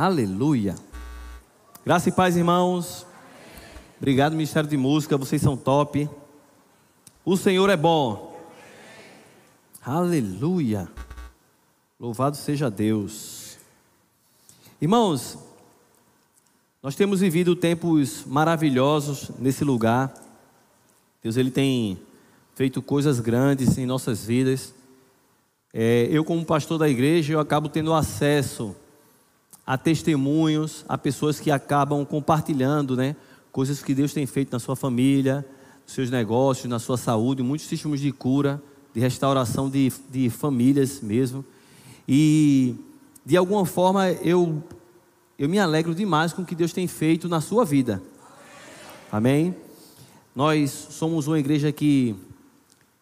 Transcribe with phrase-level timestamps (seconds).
[0.00, 0.76] Aleluia.
[1.84, 3.04] Graça e paz, irmãos.
[3.96, 6.08] Obrigado, Ministério de Música, vocês são top.
[7.24, 8.40] O Senhor é bom.
[9.84, 10.88] Aleluia.
[11.98, 13.58] Louvado seja Deus.
[14.80, 15.36] Irmãos,
[16.80, 20.14] nós temos vivido tempos maravilhosos nesse lugar.
[21.20, 21.98] Deus ele tem
[22.54, 24.72] feito coisas grandes em nossas vidas.
[25.74, 28.76] É, eu como pastor da igreja, eu acabo tendo acesso
[29.68, 33.14] a testemunhos, a pessoas que acabam compartilhando, né,
[33.52, 35.44] coisas que Deus tem feito na sua família,
[35.84, 38.62] nos seus negócios, na sua saúde, muitos testemunhos de cura,
[38.94, 41.44] de restauração de, de famílias mesmo.
[42.08, 42.76] E
[43.26, 44.64] de alguma forma eu
[45.38, 48.02] eu me alegro demais com o que Deus tem feito na sua vida.
[49.12, 49.54] Amém?
[50.34, 52.16] Nós somos uma igreja que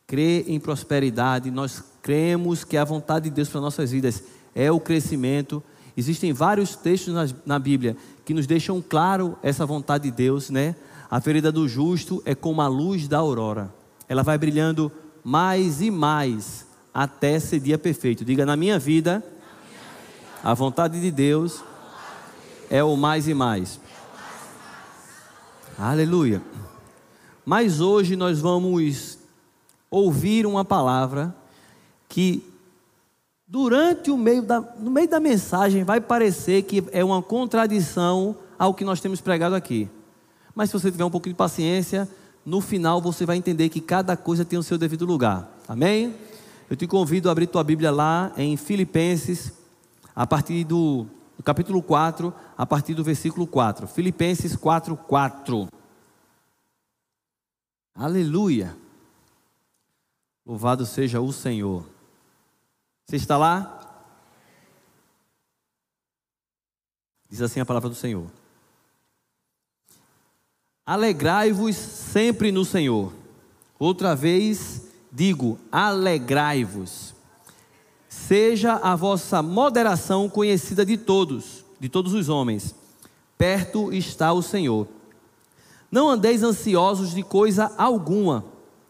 [0.05, 4.81] crê em prosperidade, nós cremos que a vontade de Deus para nossas vidas é o
[4.81, 5.63] crescimento.
[5.97, 10.77] Existem vários textos na, na Bíblia que nos deixam claro essa vontade de Deus, né?
[11.11, 13.73] A ferida do justo é como a luz da aurora.
[14.09, 14.93] Ela vai brilhando
[15.25, 18.25] mais e mais até ser dia perfeito.
[18.25, 19.25] Diga na minha vida,
[20.43, 21.63] a vontade de Deus
[22.69, 23.81] é o mais e mais.
[25.79, 26.43] Aleluia.
[27.45, 29.19] Mas hoje nós vamos
[29.91, 31.35] ouvir uma palavra
[32.09, 32.43] que
[33.47, 38.75] durante o meio da, no meio da mensagem vai parecer que é uma contradição ao
[38.75, 39.89] que nós temos pregado aqui.
[40.55, 42.09] Mas se você tiver um pouquinho de paciência,
[42.45, 45.49] no final você vai entender que cada coisa tem o seu devido lugar.
[45.69, 46.15] Amém?
[46.69, 49.53] Eu te convido a abrir tua Bíblia lá em Filipenses,
[50.15, 51.07] a partir do
[51.39, 53.87] no capítulo 4, a partir do versículo 4.
[53.87, 55.69] Filipenses 4, 4.
[57.95, 58.75] Aleluia.
[60.47, 61.96] Louvado seja o Senhor.
[63.07, 63.73] Você está lá?
[67.31, 68.27] Diz assim a palavra do Senhor.
[70.85, 73.13] Alegrai-vos sempre no Senhor.
[73.79, 77.15] Outra vez digo: alegrai-vos.
[78.09, 82.75] Seja a vossa moderação conhecida de todos, de todos os homens.
[83.39, 84.89] Perto está o Senhor.
[85.93, 88.45] Não andeis ansiosos de coisa alguma,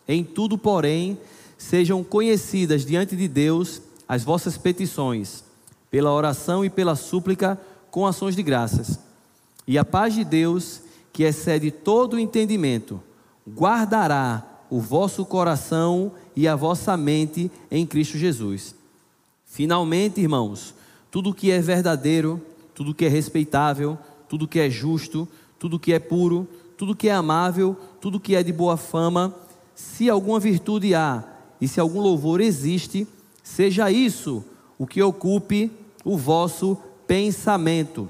[0.08, 1.18] em tudo, porém,
[1.58, 5.44] sejam conhecidas diante de Deus as vossas petições,
[5.90, 8.98] pela oração e pela súplica, com ações de graças.
[9.66, 10.80] E a paz de Deus,
[11.12, 13.02] que excede todo o entendimento,
[13.48, 18.74] guardará o vosso coração e a vossa mente em Cristo Jesus.
[19.44, 20.74] Finalmente, irmãos,
[21.10, 22.40] tudo que é verdadeiro,
[22.74, 23.96] tudo que é respeitável,
[24.28, 25.26] tudo que é justo,
[25.58, 26.46] tudo que é puro,
[26.76, 29.34] tudo que é amável, tudo que é de boa fama,
[29.74, 31.24] se alguma virtude há
[31.60, 33.06] e se algum louvor existe,
[33.46, 34.44] seja isso
[34.76, 35.70] o que ocupe
[36.04, 36.76] o vosso
[37.06, 38.08] pensamento.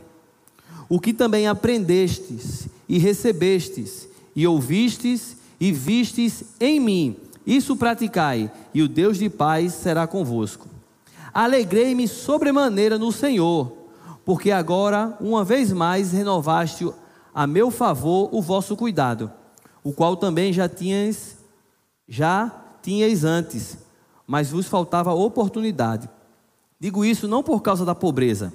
[0.89, 7.17] O que também aprendestes e recebestes e ouvistes e vistes em mim,
[7.47, 10.69] isso praticai, e o Deus de paz será convosco.
[11.35, 13.73] Alegrei-me sobremaneira no Senhor,
[14.25, 16.91] porque agora, uma vez mais, renovaste
[17.35, 19.31] a meu favor o vosso cuidado,
[19.85, 21.37] o qual também já tinhas,
[22.09, 22.51] já
[22.83, 23.86] tinhas antes,
[24.27, 26.09] mas vos faltava oportunidade.
[26.79, 28.53] Digo isso não por causa da pobreza,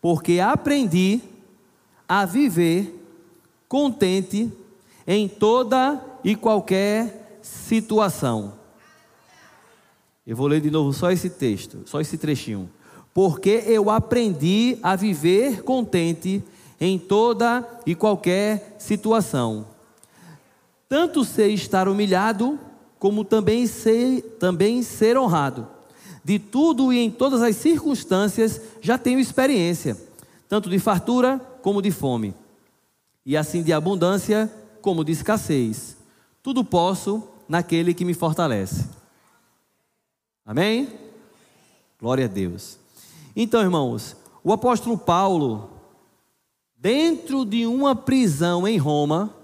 [0.00, 1.20] porque aprendi
[2.08, 2.96] a viver
[3.68, 4.52] contente
[5.06, 8.60] em toda e qualquer situação
[10.30, 12.70] eu vou ler de novo só esse texto, só esse trechinho.
[13.12, 16.40] Porque eu aprendi a viver contente
[16.80, 19.66] em toda e qualquer situação.
[20.88, 22.60] Tanto sei estar humilhado,
[23.00, 25.66] como também sei também ser honrado.
[26.22, 29.96] De tudo e em todas as circunstâncias já tenho experiência,
[30.46, 32.34] tanto de fartura como de fome,
[33.24, 34.52] e assim de abundância
[34.82, 35.96] como de escassez.
[36.42, 38.84] Tudo posso naquele que me fortalece.
[40.44, 40.86] Amém?
[41.98, 42.78] Glória a Deus.
[43.34, 45.70] Então, irmãos, o apóstolo Paulo,
[46.76, 49.34] dentro de uma prisão em Roma,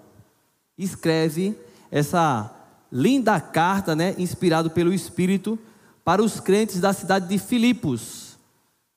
[0.76, 1.58] escreve
[1.90, 2.52] essa
[2.96, 5.58] linda carta, né, inspirado pelo Espírito,
[6.02, 8.38] para os crentes da cidade de Filipos,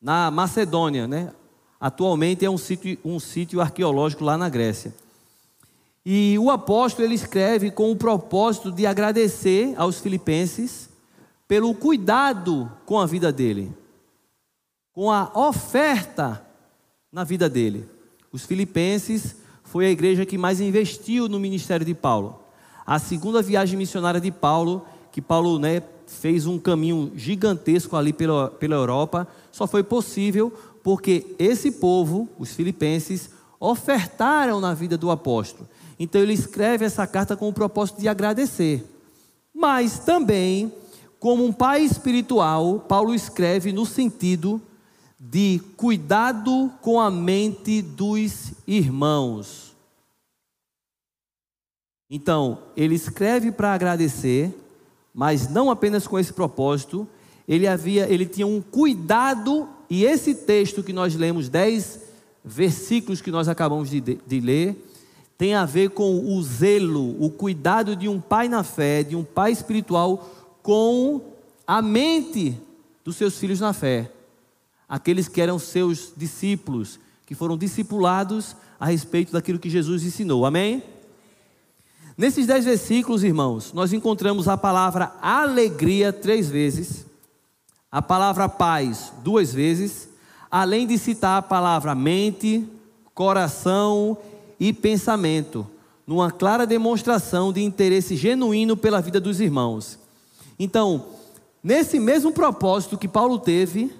[0.01, 1.33] na Macedônia, né?
[1.77, 4.93] Atualmente é um sítio, um sítio arqueológico lá na Grécia.
[6.05, 10.89] E o apóstolo ele escreve com o propósito de agradecer aos filipenses
[11.45, 13.69] pelo cuidado com a vida dele,
[14.93, 16.45] com a oferta
[17.11, 17.85] na vida dele.
[18.31, 22.48] Os filipenses foi a igreja que mais investiu no ministério de Paulo.
[22.89, 28.49] A segunda viagem missionária de Paulo, que Paulo né, fez um caminho gigantesco ali pela,
[28.49, 30.51] pela Europa, só foi possível
[30.81, 35.69] porque esse povo, os filipenses, ofertaram na vida do apóstolo.
[35.99, 38.83] Então ele escreve essa carta com o propósito de agradecer.
[39.53, 40.73] Mas também,
[41.19, 44.59] como um pai espiritual, Paulo escreve no sentido
[45.19, 49.68] de cuidado com a mente dos irmãos.
[52.09, 54.51] Então, ele escreve para agradecer,
[55.13, 57.07] mas não apenas com esse propósito,
[57.47, 61.99] ele havia, ele tinha um cuidado e esse texto que nós lemos, dez
[62.43, 64.85] versículos que nós acabamos de, de ler,
[65.37, 69.23] tem a ver com o zelo, o cuidado de um pai na fé, de um
[69.23, 70.29] pai espiritual
[70.61, 71.21] com
[71.65, 72.57] a mente
[73.05, 74.11] dos seus filhos na fé.
[74.87, 80.45] Aqueles que eram seus discípulos, que foram discipulados a respeito daquilo que Jesus ensinou.
[80.45, 80.83] Amém?
[82.19, 87.09] Nesses dez versículos, irmãos, nós encontramos a palavra alegria três vezes
[87.91, 90.09] a palavra paz duas vezes,
[90.51, 92.67] além de citar a palavra mente,
[93.15, 94.17] coração
[94.59, 95.65] e pensamento,
[96.05, 99.97] numa clara demonstração de interesse genuíno pela vida dos irmãos.
[100.59, 101.05] Então,
[101.63, 103.91] nesse mesmo propósito que Paulo teve,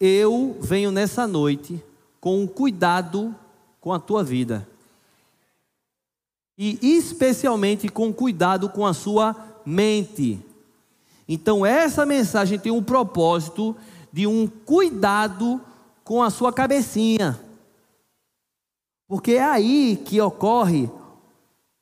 [0.00, 1.82] eu venho nessa noite
[2.20, 3.34] com um cuidado
[3.80, 4.66] com a tua vida.
[6.56, 10.40] E especialmente com cuidado com a sua mente.
[11.28, 13.76] Então, essa mensagem tem um propósito
[14.12, 15.60] de um cuidado
[16.04, 17.38] com a sua cabecinha.
[19.08, 20.88] Porque é aí que ocorre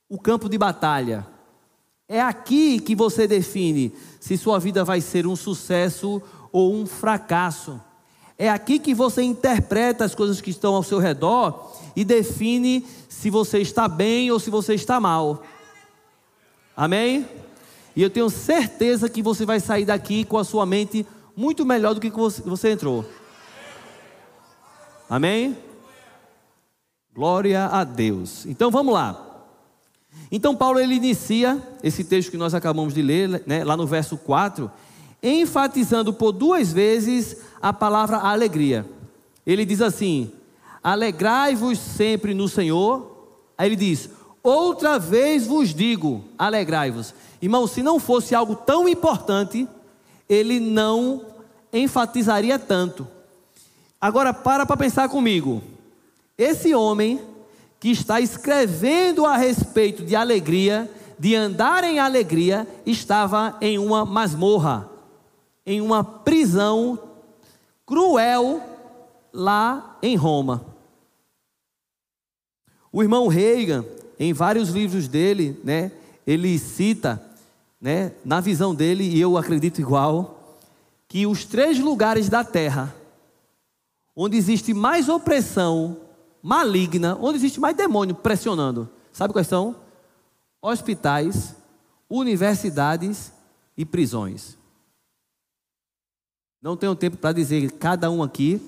[0.08, 1.26] o campo de batalha.
[2.08, 6.20] É aqui que você define se sua vida vai ser um sucesso
[6.52, 7.80] ou um fracasso.
[8.36, 13.30] É aqui que você interpreta as coisas que estão ao seu redor e define se
[13.30, 15.42] você está bem ou se você está mal.
[16.76, 17.26] Amém?
[17.94, 21.94] E eu tenho certeza que você vai sair daqui com a sua mente muito melhor
[21.94, 23.04] do que você entrou.
[25.08, 25.56] Amém?
[27.14, 28.44] Glória a Deus.
[28.46, 29.20] Então vamos lá.
[30.30, 34.16] Então Paulo ele inicia esse texto que nós acabamos de ler, né, lá no verso
[34.16, 34.70] 4,
[35.22, 38.84] enfatizando por duas vezes a palavra alegria.
[39.46, 40.30] Ele diz assim:
[40.82, 43.30] Alegrai-vos sempre no Senhor.
[43.56, 44.10] Aí ele diz:
[44.42, 47.14] Outra vez vos digo, alegrai-vos.
[47.40, 49.66] Irmão, se não fosse algo tão importante,
[50.28, 51.22] ele não
[51.72, 53.08] enfatizaria tanto.
[53.98, 55.62] Agora, para para pensar comigo.
[56.36, 57.18] Esse homem
[57.80, 64.90] que está escrevendo a respeito de alegria, de andar em alegria, estava em uma masmorra,
[65.64, 66.98] em uma prisão
[67.86, 68.62] cruel
[69.32, 70.64] lá em Roma.
[72.92, 73.84] O irmão Reagan,
[74.18, 75.90] em vários livros dele, né,
[76.26, 77.22] ele cita
[77.80, 80.58] né, na visão dele, e eu acredito igual,
[81.08, 82.94] que os três lugares da terra
[84.16, 85.98] onde existe mais opressão
[86.42, 89.76] maligna, onde existe mais demônio pressionando, sabe quais são?
[90.62, 91.54] Hospitais,
[92.08, 93.32] universidades
[93.76, 94.56] e prisões.
[96.64, 98.58] Não tenho tempo para dizer cada um aqui,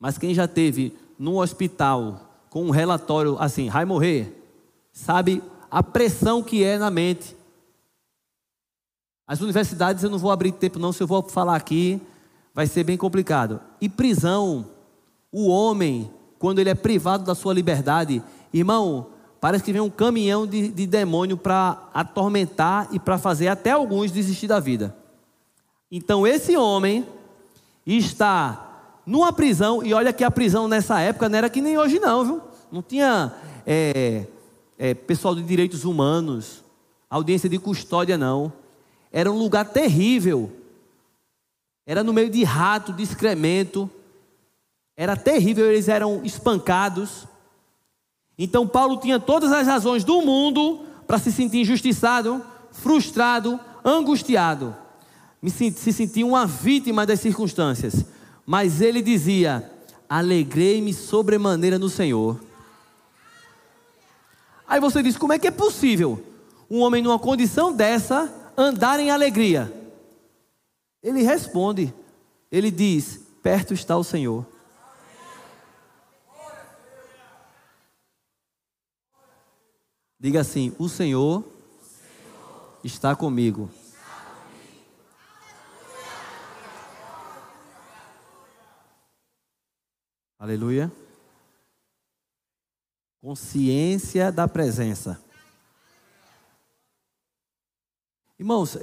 [0.00, 2.18] mas quem já teve num hospital
[2.48, 4.42] com um relatório assim, vai morrer,
[4.90, 7.36] sabe a pressão que é na mente.
[9.26, 12.00] As universidades eu não vou abrir tempo não, se eu vou falar aqui,
[12.54, 13.60] vai ser bem complicado.
[13.82, 14.64] E prisão,
[15.30, 19.08] o homem, quando ele é privado da sua liberdade, irmão,
[19.42, 24.10] parece que vem um caminhão de, de demônio para atormentar e para fazer até alguns
[24.10, 25.03] desistir da vida.
[25.90, 27.06] Então esse homem
[27.86, 32.00] está numa prisão, e olha que a prisão nessa época não era que nem hoje
[32.00, 32.40] não, viu?
[32.72, 33.32] Não tinha
[33.66, 34.26] é,
[34.78, 36.64] é, pessoal de direitos humanos,
[37.10, 38.52] audiência de custódia não
[39.14, 40.50] era um lugar terrível.
[41.86, 43.88] Era no meio de rato, de excremento.
[44.96, 47.24] Era terrível, eles eram espancados.
[48.36, 54.76] Então Paulo tinha todas as razões do mundo para se sentir injustiçado, frustrado, angustiado.
[55.50, 58.04] Se sentia uma vítima das circunstâncias.
[58.46, 59.70] Mas ele dizia:
[60.08, 62.40] Alegrei-me sobremaneira no Senhor.
[64.66, 66.22] Aí você diz: como é que é possível
[66.70, 69.72] um homem numa condição dessa andar em alegria?
[71.02, 71.92] Ele responde,
[72.50, 74.46] ele diz: Perto está o Senhor.
[80.18, 81.44] Diga assim: O Senhor
[82.82, 83.68] está comigo.
[90.44, 90.92] Aleluia.
[93.22, 95.18] Consciência da presença.
[98.38, 98.76] Irmãos,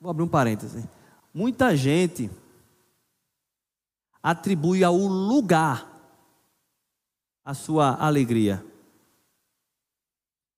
[0.00, 0.82] vou abrir um parêntese.
[1.32, 2.28] Muita gente
[4.20, 5.88] atribui ao lugar
[7.44, 8.60] a sua alegria.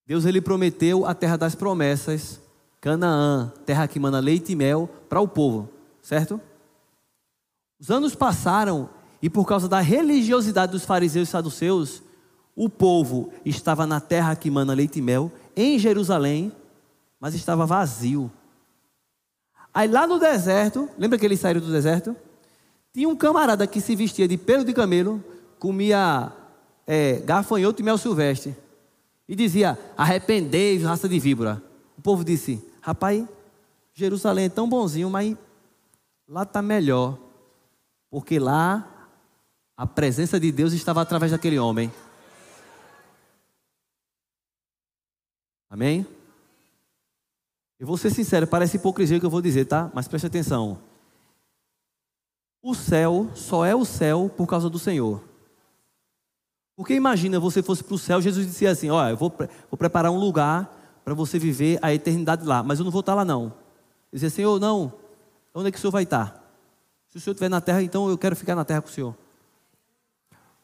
[0.07, 2.41] Deus ele prometeu a terra das promessas,
[2.81, 5.69] Canaã, terra que mana leite e mel para o povo,
[6.01, 6.41] certo?
[7.79, 8.89] Os anos passaram
[9.23, 12.03] e por causa da religiosidade dos fariseus e saduceus,
[12.57, 16.53] o povo estava na terra que mana leite e mel, em Jerusalém,
[17.21, 18.31] mas estava vazio.
[19.73, 22.17] Aí lá no deserto, lembra que eles saíram do deserto?
[22.93, 25.23] Tinha um camarada que se vestia de pelo de camelo,
[25.59, 26.33] comia
[26.87, 28.55] é, gafanhoto e mel silvestre.
[29.27, 31.63] E dizia: Arrependei, raça de víbora.
[31.97, 33.25] O povo disse: Rapaz,
[33.95, 35.35] Jerusalém é tão bonzinho, mas
[36.29, 37.17] lá está melhor.
[38.11, 38.92] Porque lá
[39.77, 41.93] a presença de Deus estava através daquele homem.
[45.69, 46.07] Amém?
[47.81, 49.91] Eu vou ser sincero, parece hipocrisia o que eu vou dizer, tá?
[49.95, 50.79] Mas preste atenção.
[52.63, 55.21] O céu só é o céu por causa do Senhor.
[56.77, 59.35] Porque imagina você fosse para o céu, Jesus dizia assim: Olha, eu vou,
[59.71, 63.15] vou preparar um lugar para você viver a eternidade lá, mas eu não vou estar
[63.15, 63.47] lá não.
[63.47, 63.53] Ele
[64.13, 64.93] dizia: Senhor, não,
[65.55, 66.41] onde é que o Senhor vai estar?
[67.09, 69.22] Se o Senhor estiver na terra, então eu quero ficar na terra com o Senhor.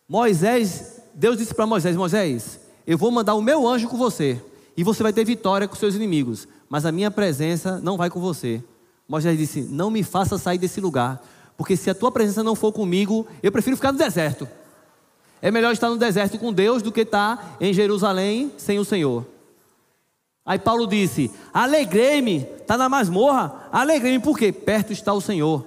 [0.08, 4.40] Moisés, Deus disse para Moisés: Moisés, eu vou mandar o meu anjo com você,
[4.74, 8.18] e você vai ter vitória com seus inimigos, mas a minha presença não vai com
[8.18, 8.64] você.
[9.06, 11.22] Moisés disse: Não me faça sair desse lugar,
[11.58, 14.48] porque se a tua presença não for comigo, eu prefiro ficar no deserto.
[15.42, 19.26] É melhor estar no deserto com Deus do que estar em Jerusalém sem o Senhor.
[20.44, 25.66] Aí Paulo disse: Alegrei-me, está na masmorra, alegrei-me, porque perto está o Senhor.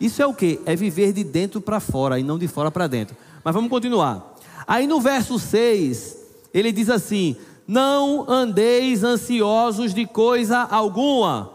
[0.00, 0.60] Isso é o que?
[0.64, 3.16] É viver de dentro para fora e não de fora para dentro.
[3.44, 4.34] Mas vamos continuar.
[4.66, 6.16] Aí no verso 6,
[6.54, 11.52] ele diz assim: Não andeis ansiosos de coisa alguma.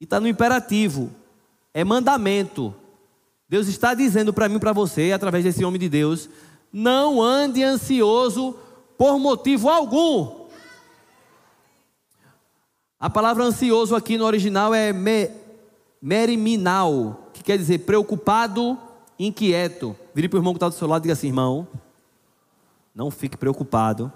[0.00, 1.10] E está no imperativo
[1.72, 2.74] é mandamento.
[3.48, 6.28] Deus está dizendo para mim e para você, através desse homem de Deus,
[6.72, 8.56] não ande ansioso
[8.96, 10.40] por motivo algum.
[12.98, 15.30] A palavra ansioso aqui no original é me,
[16.00, 18.78] meriminal, que quer dizer preocupado,
[19.18, 19.96] inquieto.
[20.14, 21.66] Vire para o irmão que está do seu lado e diga assim: irmão,
[22.94, 24.12] não fique preocupado,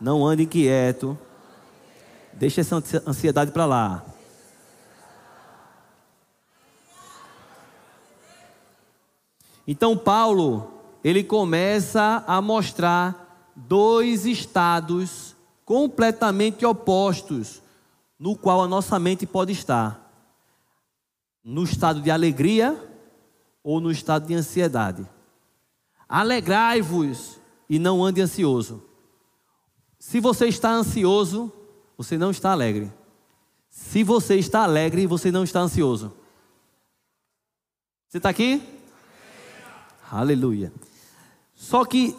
[0.00, 1.18] não ande inquieto,
[2.32, 4.04] deixe essa ansiedade para lá.
[9.66, 10.72] Então Paulo,
[11.04, 17.62] ele começa a mostrar dois estados completamente opostos
[18.18, 19.99] no qual a nossa mente pode estar.
[21.44, 22.76] No estado de alegria
[23.62, 25.06] ou no estado de ansiedade.
[26.08, 28.82] Alegrai-vos e não ande ansioso.
[29.98, 31.52] Se você está ansioso,
[31.96, 32.92] você não está alegre.
[33.68, 36.12] Se você está alegre, você não está ansioso.
[38.08, 38.62] Você está aqui?
[40.10, 40.72] Aleluia.
[41.54, 42.16] Só que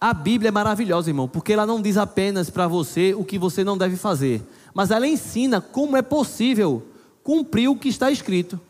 [0.00, 3.64] a Bíblia é maravilhosa, irmão, porque ela não diz apenas para você o que você
[3.64, 4.42] não deve fazer,
[4.74, 6.86] mas ela ensina como é possível
[7.22, 8.60] cumprir o que está escrito.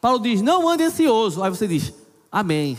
[0.00, 1.42] Paulo diz: Não ande ansioso.
[1.42, 1.92] Aí você diz:
[2.30, 2.78] Amém.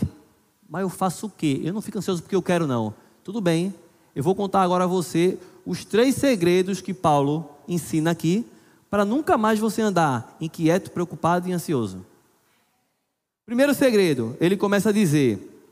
[0.68, 1.60] Mas eu faço o quê?
[1.62, 2.94] Eu não fico ansioso porque eu quero, não.
[3.22, 3.74] Tudo bem,
[4.14, 8.44] eu vou contar agora a você os três segredos que Paulo ensina aqui
[8.90, 12.04] para nunca mais você andar inquieto, preocupado e ansioso.
[13.46, 15.62] Primeiro segredo, ele começa a dizer: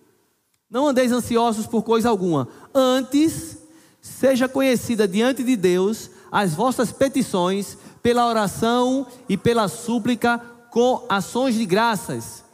[0.71, 3.59] Não andeis ansiosos por coisa alguma, antes
[4.01, 10.41] seja conhecida diante de Deus as vossas petições pela oração e pela súplica
[10.71, 12.45] com ações de graças.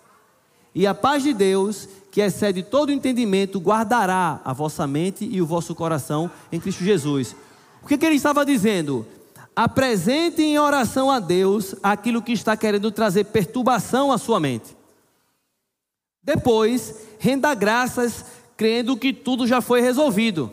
[0.75, 5.47] E a paz de Deus, que excede todo entendimento, guardará a vossa mente e o
[5.47, 7.35] vosso coração em Cristo Jesus.
[7.83, 9.07] O que, que ele estava dizendo?
[9.57, 14.77] Apresente em oração a Deus aquilo que está querendo trazer perturbação à sua mente.
[16.23, 18.25] Depois, renda graças,
[18.57, 20.53] crendo que tudo já foi resolvido.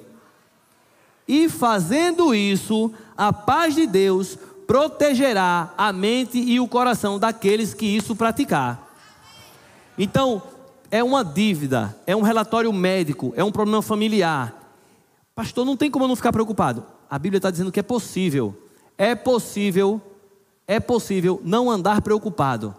[1.28, 4.38] E fazendo isso, a paz de Deus
[4.68, 8.94] protegerá a mente e o coração daqueles que isso praticar.
[9.98, 10.42] Então,
[10.92, 14.54] é uma dívida, é um relatório médico, é um problema familiar.
[15.34, 16.86] Pastor, não tem como eu não ficar preocupado.
[17.10, 18.56] A Bíblia está dizendo que é possível.
[18.98, 20.02] É possível,
[20.68, 22.76] é possível não andar preocupado.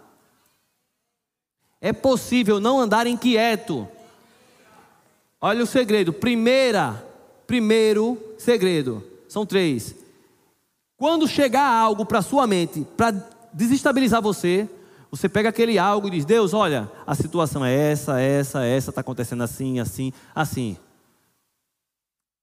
[1.79, 3.87] É possível não andar inquieto.
[5.39, 6.11] Olha o segredo.
[6.11, 7.05] Primeira,
[7.45, 9.03] primeiro segredo.
[9.27, 9.95] São três.
[10.97, 13.11] Quando chegar algo para sua mente, para
[13.53, 14.67] desestabilizar você,
[15.11, 19.01] você pega aquele algo e diz: Deus, olha, a situação é essa, essa, essa, está
[19.01, 20.75] acontecendo assim, assim, assim.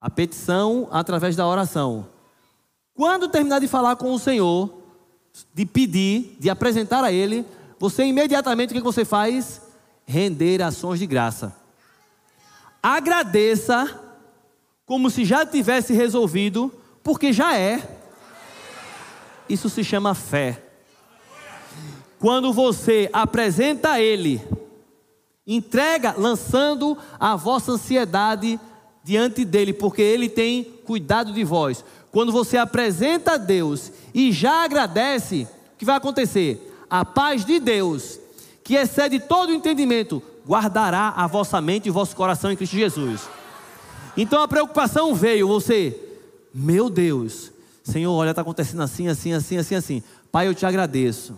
[0.00, 2.06] A petição através da oração.
[2.94, 4.72] Quando terminar de falar com o Senhor,
[5.52, 7.44] de pedir, de apresentar a Ele,
[7.78, 9.60] você imediatamente o que você faz?
[10.06, 11.54] Render ações de graça.
[12.82, 14.00] Agradeça
[14.86, 18.03] como se já tivesse resolvido, porque já é.
[19.48, 20.62] Isso se chama fé.
[22.18, 24.40] Quando você apresenta a Ele,
[25.46, 28.58] entrega, lançando a vossa ansiedade
[29.02, 31.84] diante dele, porque Ele tem cuidado de vós.
[32.10, 36.72] Quando você apresenta a Deus e já agradece, o que vai acontecer?
[36.88, 38.18] A paz de Deus,
[38.62, 42.76] que excede todo o entendimento, guardará a vossa mente e o vosso coração em Cristo
[42.76, 43.28] Jesus.
[44.16, 45.98] Então a preocupação veio, você,
[46.54, 47.50] meu Deus,
[47.84, 50.02] Senhor, olha, está acontecendo assim, assim, assim, assim, assim.
[50.32, 51.36] Pai, eu te agradeço,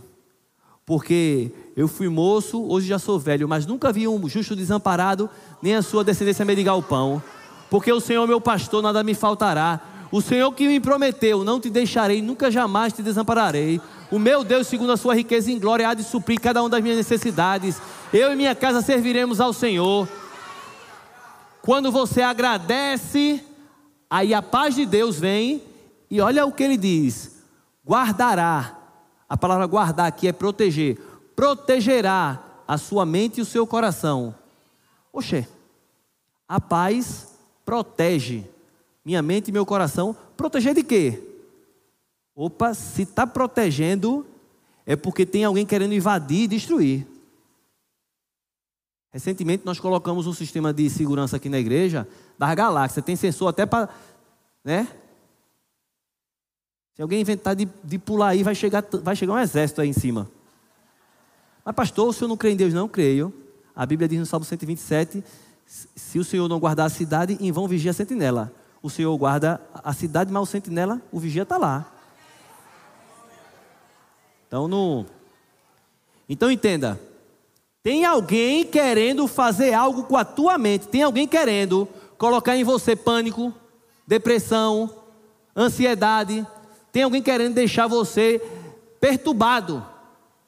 [0.86, 5.28] porque eu fui moço, hoje já sou velho, mas nunca vi um justo desamparado,
[5.60, 7.20] nem a sua descendência mendigar o pão.
[7.68, 9.80] Porque o Senhor, meu pastor, nada me faltará.
[10.12, 13.80] O Senhor que me prometeu, não te deixarei, nunca jamais te desampararei.
[14.08, 16.80] O meu Deus, segundo a sua riqueza em glória, há de suprir cada uma das
[16.80, 17.82] minhas necessidades.
[18.12, 20.08] Eu e minha casa serviremos ao Senhor.
[21.60, 23.42] Quando você agradece,
[24.08, 25.60] aí a paz de Deus vem,
[26.10, 27.42] e olha o que ele diz:
[27.86, 28.74] guardará.
[29.28, 30.98] A palavra guardar aqui é proteger.
[31.34, 34.34] Protegerá a sua mente e o seu coração.
[35.12, 35.46] Oxê,
[36.48, 37.34] a paz
[37.64, 38.44] protege
[39.04, 40.16] minha mente e meu coração.
[40.36, 41.22] Proteger de quê?
[42.34, 44.26] Opa, se está protegendo,
[44.84, 47.06] é porque tem alguém querendo invadir e destruir.
[49.10, 52.06] Recentemente nós colocamos um sistema de segurança aqui na igreja
[52.38, 53.04] das galáxias.
[53.04, 53.88] Tem sensor até para.
[54.62, 54.86] Né?
[56.96, 59.92] Se alguém inventar de, de, pular aí, vai chegar, vai chegar um exército aí em
[59.92, 60.30] cima.
[61.62, 62.72] Mas, pastor, o senhor não crê em Deus?
[62.72, 63.32] Não creio.
[63.74, 65.22] A Bíblia diz no Salmo 127:
[65.66, 68.50] se o Senhor não guardar a cidade, em vão vigia a sentinela.
[68.82, 71.92] O Senhor guarda a cidade, mas o sentinela, o vigia está lá.
[74.46, 75.04] Então, no...
[76.28, 76.98] então entenda.
[77.82, 80.88] Tem alguém querendo fazer algo com a tua mente.
[80.88, 81.86] Tem alguém querendo
[82.16, 83.52] colocar em você pânico,
[84.06, 84.90] depressão,
[85.54, 86.46] ansiedade.
[86.96, 88.40] Tem alguém querendo deixar você
[88.98, 89.86] perturbado.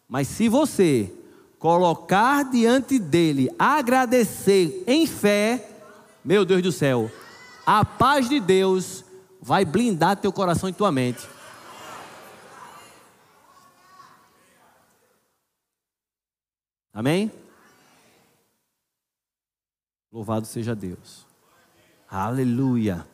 [0.09, 1.13] Mas se você
[1.59, 5.71] colocar diante dele, agradecer em fé,
[6.25, 7.11] meu Deus do céu,
[7.67, 9.05] a paz de Deus
[9.43, 11.29] vai blindar teu coração e tua mente.
[16.95, 17.31] Amém?
[20.11, 21.27] Louvado seja Deus.
[22.11, 23.07] Aleluia.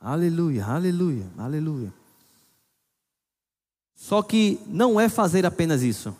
[0.00, 1.99] Aleluia, aleluia, aleluia.
[4.00, 6.16] Só que não é fazer apenas isso.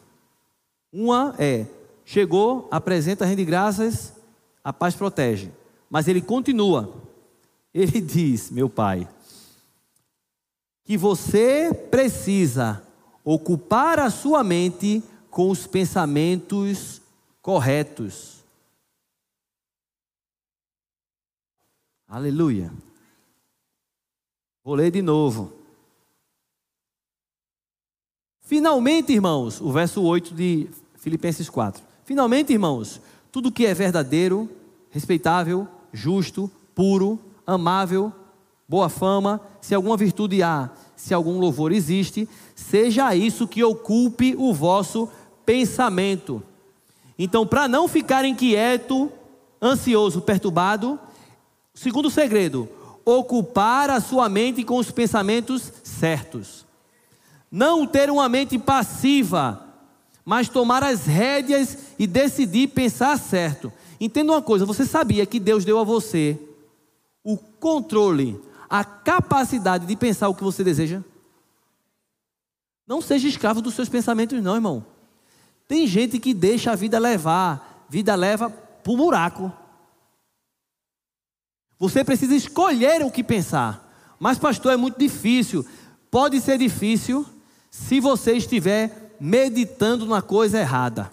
[0.92, 1.64] Uma é,
[2.04, 4.12] chegou, apresenta, rende graças,
[4.62, 5.50] a paz protege.
[5.88, 6.92] Mas ele continua.
[7.72, 9.08] Ele diz, meu pai,
[10.84, 12.82] que você precisa
[13.24, 17.00] ocupar a sua mente com os pensamentos
[17.40, 18.44] corretos.
[22.06, 22.70] Aleluia.
[24.62, 25.59] Vou ler de novo.
[28.50, 31.84] Finalmente, irmãos, o verso 8 de Filipenses 4.
[32.04, 34.50] Finalmente, irmãos, tudo que é verdadeiro,
[34.90, 38.12] respeitável, justo, puro, amável,
[38.68, 44.52] boa fama, se alguma virtude há, se algum louvor existe, seja isso que ocupe o
[44.52, 45.08] vosso
[45.46, 46.42] pensamento.
[47.16, 49.12] Então, para não ficar inquieto,
[49.62, 50.98] ansioso, perturbado,
[51.72, 52.68] segundo segredo,
[53.04, 56.68] ocupar a sua mente com os pensamentos certos.
[57.50, 59.66] Não ter uma mente passiva,
[60.24, 63.72] mas tomar as rédeas e decidir pensar certo.
[64.00, 66.38] Entenda uma coisa: você sabia que Deus deu a você
[67.24, 71.02] o controle, a capacidade de pensar o que você deseja?
[72.86, 74.84] Não seja escravo dos seus pensamentos, não, irmão.
[75.66, 79.52] Tem gente que deixa a vida levar, vida leva para o buraco.
[81.78, 83.88] Você precisa escolher o que pensar.
[84.18, 85.64] Mas, pastor, é muito difícil.
[86.10, 87.24] Pode ser difícil
[87.70, 91.11] se você estiver meditando na coisa errada.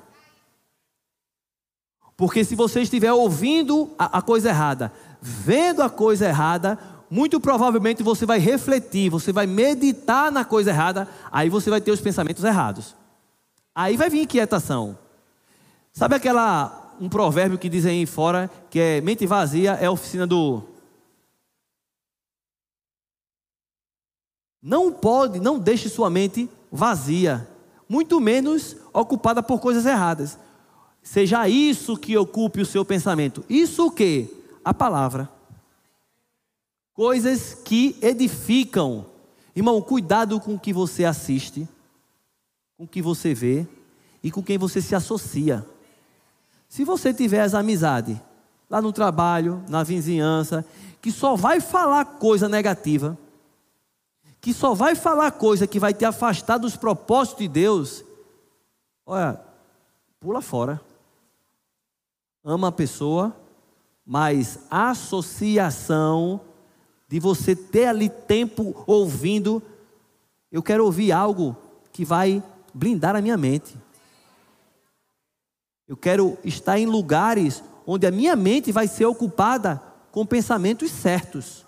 [2.16, 4.92] Porque se você estiver ouvindo a, a coisa errada,
[5.22, 11.08] vendo a coisa errada, muito provavelmente você vai refletir, você vai meditar na coisa errada,
[11.32, 12.96] aí você vai ter os pensamentos errados.
[13.76, 14.98] Aí vai vir inquietação.
[15.94, 20.64] Sabe aquela um provérbio que diz aí fora que é mente vazia é oficina do
[24.62, 27.48] Não pode, não deixe sua mente vazia,
[27.88, 30.38] muito menos ocupada por coisas erradas.
[31.02, 33.46] Seja isso que ocupe o seu pensamento.
[33.50, 34.30] Isso o que?
[34.64, 35.30] A palavra.
[36.94, 39.06] Coisas que edificam.
[39.56, 41.68] Irmão, cuidado com o que você assiste,
[42.78, 43.66] com o que você vê
[44.22, 45.66] e com quem você se associa.
[46.68, 48.18] Se você tiver as amizades
[48.70, 50.66] lá no trabalho, na vizinhança,
[51.02, 53.18] que só vai falar coisa negativa,
[54.48, 58.06] que só vai falar coisa que vai te afastar dos propósitos de Deus,
[59.06, 59.42] olha,
[60.22, 60.80] pula fora.
[62.46, 63.36] Ama a pessoa,
[64.06, 66.40] mas associação
[67.10, 69.62] de você ter ali tempo ouvindo,
[70.50, 71.54] eu quero ouvir algo
[71.92, 72.42] que vai
[72.74, 73.78] blindar a minha mente.
[75.86, 81.67] Eu quero estar em lugares onde a minha mente vai ser ocupada com pensamentos certos.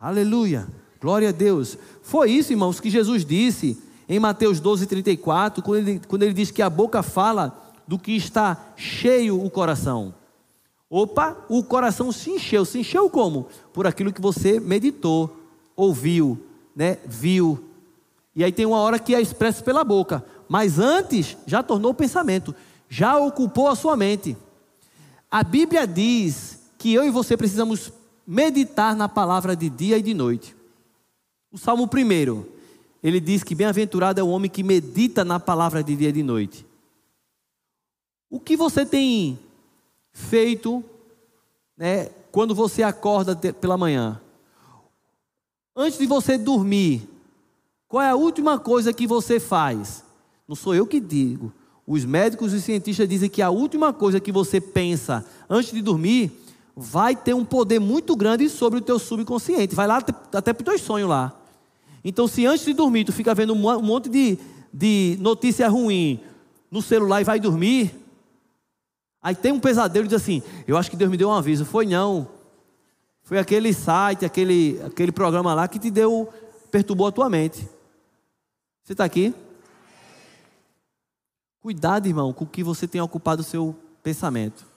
[0.00, 0.68] Aleluia,
[1.00, 1.76] glória a Deus.
[2.02, 3.76] Foi isso, irmãos, que Jesus disse
[4.08, 8.12] em Mateus 12, 34, quando ele, quando ele diz que a boca fala do que
[8.12, 10.14] está cheio o coração.
[10.88, 12.64] Opa, o coração se encheu.
[12.64, 13.48] Se encheu como?
[13.72, 15.36] Por aquilo que você meditou,
[15.74, 16.40] ouviu,
[16.76, 17.58] né, viu.
[18.36, 20.24] E aí tem uma hora que é expresso pela boca.
[20.48, 22.54] Mas antes já tornou pensamento,
[22.88, 24.36] já ocupou a sua mente.
[25.28, 27.92] A Bíblia diz que eu e você precisamos
[28.28, 30.54] meditar na palavra de dia e de noite.
[31.50, 32.44] O Salmo 1,
[33.02, 36.22] ele diz que bem-aventurado é o homem que medita na palavra de dia e de
[36.22, 36.66] noite.
[38.28, 39.38] O que você tem
[40.12, 40.84] feito
[41.74, 44.20] né, quando você acorda pela manhã?
[45.74, 47.08] Antes de você dormir,
[47.88, 50.04] qual é a última coisa que você faz?
[50.46, 51.50] Não sou eu que digo.
[51.86, 56.30] Os médicos e cientistas dizem que a última coisa que você pensa antes de dormir
[56.80, 59.74] vai ter um poder muito grande sobre o teu subconsciente.
[59.74, 59.98] Vai lá
[60.32, 61.34] até para os teus sonhos lá.
[62.04, 64.38] Então, se antes de dormir tu fica vendo um monte de,
[64.72, 66.20] de notícia ruim
[66.70, 67.94] no celular e vai dormir,
[69.20, 71.64] Aí tem um pesadelo e diz assim: Eu acho que Deus me deu um aviso.
[71.64, 72.28] Foi não.
[73.22, 76.32] Foi aquele site, aquele, aquele programa lá que te deu,
[76.70, 77.68] perturbou a tua mente.
[78.82, 79.34] Você está aqui?
[81.60, 84.67] Cuidado, irmão, com o que você tem ocupado o seu pensamento.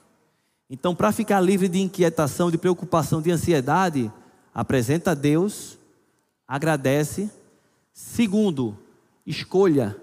[0.68, 4.10] Então, para ficar livre de inquietação, de preocupação, de ansiedade,
[4.54, 5.78] apresenta a Deus,
[6.46, 7.30] agradece.
[7.92, 8.76] Segundo,
[9.26, 9.96] escolha,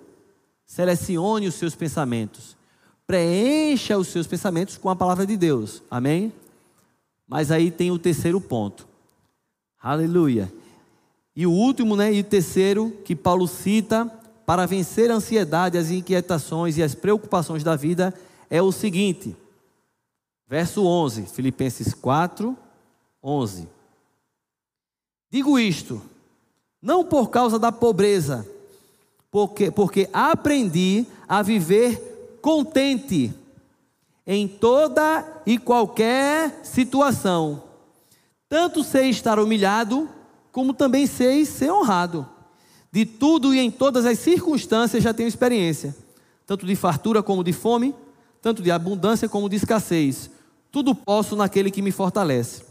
[0.65, 2.55] selecione os seus pensamentos.
[3.07, 5.81] Preencha os seus pensamentos com a palavra de Deus.
[5.89, 6.31] Amém?
[7.27, 8.87] Mas aí tem o terceiro ponto.
[9.81, 10.51] Aleluia.
[11.35, 12.13] E o último, né?
[12.13, 14.05] E o terceiro que Paulo cita
[14.45, 18.13] para vencer a ansiedade, as inquietações e as preocupações da vida
[18.49, 19.35] é o seguinte.
[20.49, 22.57] Verso 11, Filipenses 4,
[23.21, 23.67] 11.
[25.29, 26.01] Digo isto,
[26.81, 28.49] não por causa da pobreza,
[29.29, 33.31] porque, porque aprendi a viver contente
[34.25, 37.61] em toda e qualquer situação.
[38.47, 40.09] Tanto sei estar humilhado,
[40.51, 42.27] como também sei ser honrado.
[42.91, 45.95] De tudo e em todas as circunstâncias já tenho experiência,
[46.47, 47.93] tanto de fartura como de fome,
[48.41, 50.38] tanto de abundância como de escassez.
[50.71, 52.63] Tudo posso naquele que me fortalece.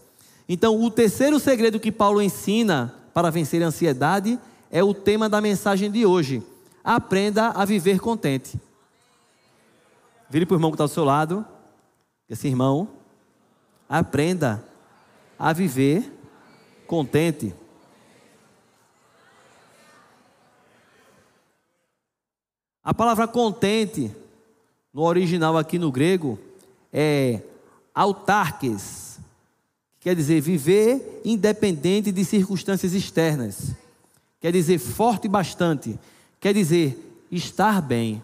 [0.48, 4.38] Então, o terceiro segredo que Paulo ensina para vencer a ansiedade
[4.70, 6.42] é o tema da mensagem de hoje.
[6.82, 8.58] Aprenda a viver contente.
[10.30, 11.44] Vire para o irmão que está ao seu lado.
[12.28, 12.88] Esse irmão,
[13.88, 14.64] aprenda
[15.38, 16.12] a viver
[16.86, 17.54] contente.
[22.84, 24.14] A palavra contente,
[24.92, 26.38] no original aqui no grego,
[26.92, 27.42] é
[27.98, 29.18] autarques,
[29.98, 33.72] quer dizer viver independente de circunstâncias externas,
[34.40, 35.98] quer dizer forte bastante,
[36.38, 36.96] quer dizer
[37.28, 38.22] estar bem.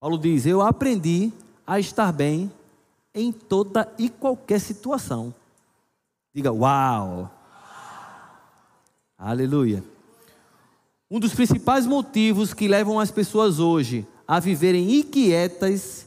[0.00, 1.32] Paulo diz: Eu aprendi
[1.64, 2.50] a estar bem
[3.14, 5.32] em toda e qualquer situação.
[6.34, 7.30] Diga, uau!
[9.16, 9.84] Aleluia.
[11.08, 16.05] Um dos principais motivos que levam as pessoas hoje a viverem inquietas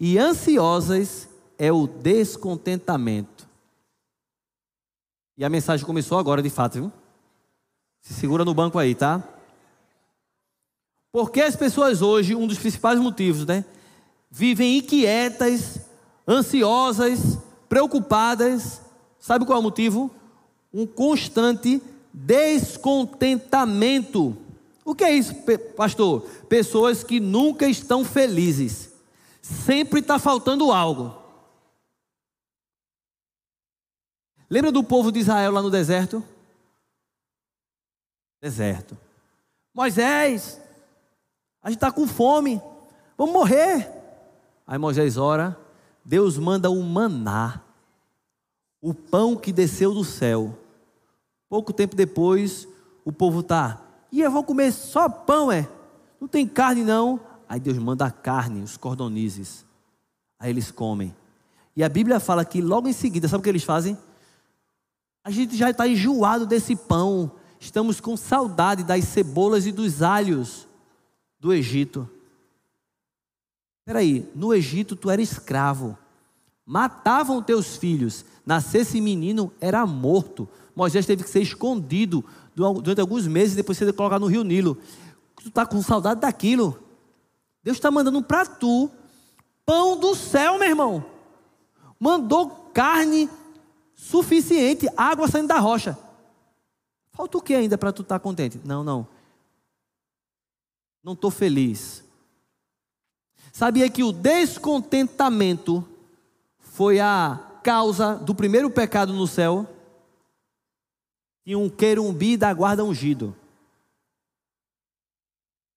[0.00, 3.46] e ansiosas é o descontentamento.
[5.36, 6.90] E a mensagem começou agora, de fato, viu?
[8.00, 9.22] Se segura no banco aí, tá?
[11.12, 13.62] Porque as pessoas hoje, um dos principais motivos, né?
[14.30, 15.80] Vivem inquietas,
[16.26, 17.36] ansiosas,
[17.68, 18.80] preocupadas.
[19.18, 20.10] Sabe qual é o motivo?
[20.72, 21.82] Um constante
[22.12, 24.36] descontentamento.
[24.84, 25.34] O que é isso,
[25.76, 26.22] pastor?
[26.48, 28.89] Pessoas que nunca estão felizes.
[29.50, 31.14] Sempre está faltando algo.
[34.48, 36.24] Lembra do povo de Israel lá no deserto?
[38.40, 38.96] Deserto.
[39.72, 40.60] Moisés,
[41.62, 42.60] a gente está com fome,
[43.16, 43.88] vamos morrer.
[44.66, 45.56] Aí Moisés ora,
[46.04, 47.62] Deus manda o maná,
[48.80, 50.58] o pão que desceu do céu.
[51.48, 52.66] Pouco tempo depois,
[53.04, 53.80] o povo está
[54.12, 55.68] E eu vou comer só pão, é?
[56.20, 57.20] Não tem carne não.
[57.50, 59.66] Aí Deus manda a carne, os cordonizes.
[60.38, 61.12] Aí eles comem.
[61.74, 63.98] E a Bíblia fala que logo em seguida, sabe o que eles fazem?
[65.24, 67.32] A gente já está enjoado desse pão.
[67.58, 70.68] Estamos com saudade das cebolas e dos alhos
[71.40, 72.08] do Egito.
[73.80, 75.98] Espera aí, no Egito tu era escravo.
[76.64, 78.24] Matavam teus filhos.
[78.46, 80.48] Nascesse menino, era morto.
[80.76, 84.78] Moisés teve que ser escondido durante alguns meses, depois ser colocado no rio Nilo.
[85.42, 86.89] Tu está com saudade daquilo.
[87.62, 88.90] Deus está mandando para tu
[89.64, 91.04] pão do céu, meu irmão.
[91.98, 93.28] Mandou carne
[93.94, 95.96] suficiente, água saindo da rocha.
[97.12, 98.60] Falta o que ainda para tu estar tá contente?
[98.64, 99.06] Não, não.
[101.04, 102.02] Não estou feliz.
[103.52, 105.86] Sabia que o descontentamento
[106.58, 109.66] foi a causa do primeiro pecado no céu?
[111.44, 113.36] Tinha um querumbi da guarda ungido.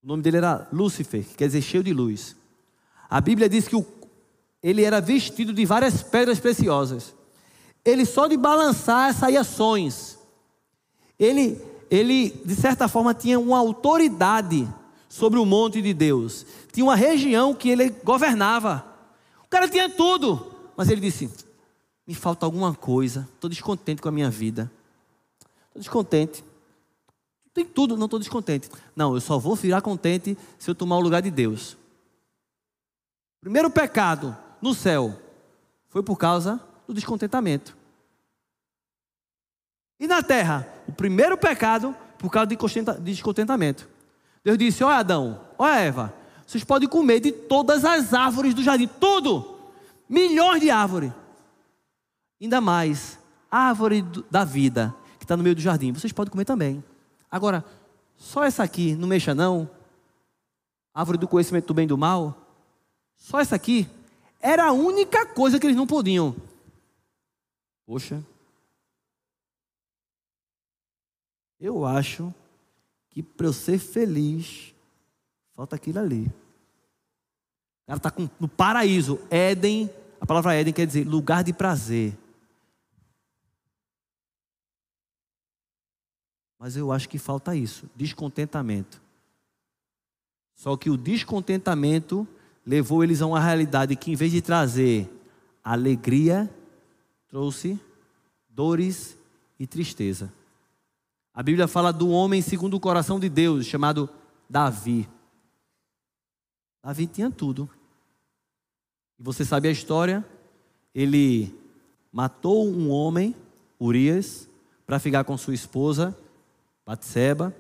[0.04, 2.36] O nome dele era Lúcifer, que quer dizer cheio de luz.
[3.10, 3.86] A Bíblia diz que o,
[4.62, 7.14] ele era vestido de várias pedras preciosas.
[7.86, 10.18] Ele só de balançar saía sons.
[11.18, 11.58] Ele,
[11.90, 14.68] ele, de certa forma, tinha uma autoridade
[15.08, 16.46] sobre o monte de Deus.
[16.74, 18.86] Tinha uma região que ele governava.
[19.46, 21.30] O cara tinha tudo, mas ele disse:
[22.06, 23.30] Me falta alguma coisa.
[23.36, 24.70] Estou descontente com a minha vida.
[25.68, 26.44] Estou descontente.
[27.54, 28.70] Tem tudo, não estou descontente.
[28.96, 31.78] Não, eu só vou virar contente se eu tomar o lugar de Deus.
[33.40, 35.20] Primeiro pecado no céu
[35.90, 37.78] foi por causa do descontentamento.
[40.00, 42.58] E na terra, o primeiro pecado por causa de
[43.02, 43.88] descontentamento.
[44.44, 46.14] Deus disse: Olha Adão, olha Eva,
[46.48, 49.60] vocês podem comer de todas as árvores do jardim, tudo,
[50.10, 51.12] milhões de árvores.
[52.42, 56.84] Ainda mais, árvore da vida, que está no meio do jardim, vocês podem comer também.
[57.34, 57.66] Agora,
[58.16, 59.68] só essa aqui, não mexa não.
[60.94, 62.38] Árvore do conhecimento do bem e do mal.
[63.18, 63.90] Só essa aqui
[64.40, 66.36] era a única coisa que eles não podiam.
[67.88, 68.24] Poxa.
[71.60, 72.32] Eu acho
[73.10, 74.72] que para eu ser feliz,
[75.56, 76.28] falta aquilo ali.
[76.28, 79.20] O cara está no paraíso.
[79.32, 79.90] Éden,
[80.22, 82.16] a palavra Éden quer dizer lugar de prazer.
[86.64, 89.02] Mas eu acho que falta isso: descontentamento.
[90.56, 92.26] Só que o descontentamento
[92.66, 95.12] levou eles a uma realidade que, em vez de trazer
[95.62, 96.50] alegria,
[97.28, 97.78] trouxe
[98.48, 99.18] dores
[99.60, 100.32] e tristeza.
[101.34, 104.10] A Bíblia fala do homem segundo o coração de Deus, chamado
[104.50, 105.10] Davi.
[106.82, 107.70] Davi tinha tudo.
[109.20, 110.26] E você sabe a história?
[110.96, 111.54] Ele
[112.10, 113.36] matou um homem,
[113.78, 114.48] Urias,
[114.86, 116.18] para ficar com sua esposa
[116.86, 117.54] Batseba.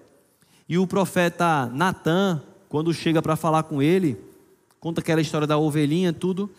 [0.67, 4.17] E o profeta Natan, quando chega para falar com ele,
[4.79, 6.49] conta aquela história da ovelhinha, tudo.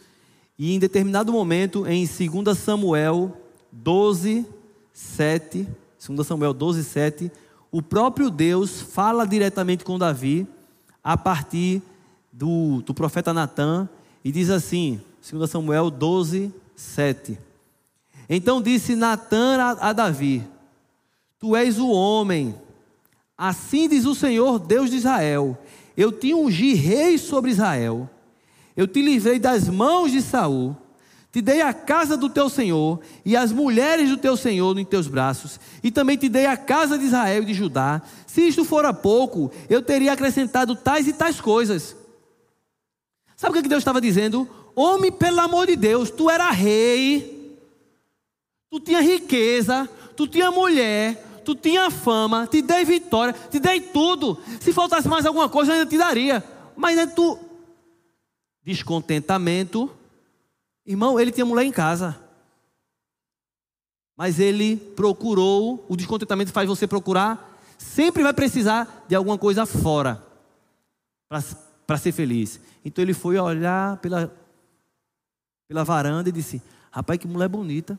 [0.58, 3.36] E em determinado momento, em 2 Samuel
[3.72, 4.46] 12,
[4.92, 5.68] 7,
[6.08, 7.32] 2 Samuel 12, 7,
[7.72, 10.46] o próprio Deus fala diretamente com Davi
[11.02, 11.82] a partir
[12.32, 13.88] do, do profeta Natan
[14.24, 15.00] e diz assim,
[15.30, 17.38] 2 Samuel 12, 7.
[18.28, 20.46] Então disse Natan a, a Davi:
[21.44, 22.54] Tu és o homem.
[23.36, 25.58] Assim diz o Senhor, Deus de Israel:
[25.94, 28.08] Eu te ungi rei sobre Israel.
[28.74, 30.74] Eu te livrei das mãos de Saul.
[31.30, 35.06] Te dei a casa do teu Senhor e as mulheres do teu Senhor em teus
[35.06, 38.00] braços, e também te dei a casa de Israel e de Judá.
[38.26, 41.94] Se isto fora pouco, eu teria acrescentado tais e tais coisas.
[43.36, 44.48] Sabe o que Deus estava dizendo?
[44.74, 47.54] Homem, pelo amor de Deus, tu era rei,
[48.70, 54.38] tu tinha riqueza, tu tinha mulher, tu tinha fama, te dei vitória, te dei tudo.
[54.60, 56.42] Se faltasse mais alguma coisa, eu ainda te daria.
[56.76, 57.38] Mas é tu.
[58.62, 59.90] Descontentamento.
[60.86, 62.18] Irmão, ele tinha mulher em casa.
[64.16, 70.22] Mas ele procurou, o descontentamento faz você procurar, sempre vai precisar de alguma coisa fora
[71.86, 72.60] para ser feliz.
[72.84, 74.32] Então ele foi olhar pela,
[75.66, 77.98] pela varanda e disse: Rapaz, que mulher bonita.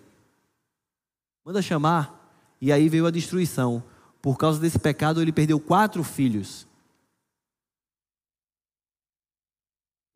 [1.46, 2.25] Manda chamar.
[2.66, 3.84] E aí veio a destruição.
[4.20, 6.66] Por causa desse pecado, ele perdeu quatro filhos.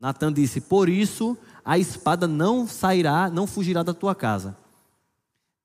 [0.00, 4.56] Natan disse: Por isso a espada não sairá, não fugirá da tua casa.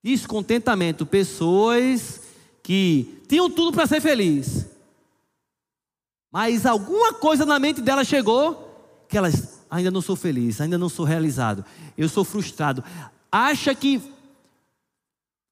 [0.03, 2.21] Descontentamento, pessoas
[2.61, 4.67] que tinham tudo para ser feliz,
[6.31, 10.87] mas alguma coisa na mente dela chegou que elas ainda não sou feliz, ainda não
[10.87, 11.65] sou realizado,
[11.97, 12.83] eu sou frustrado.
[13.31, 14.13] Acha que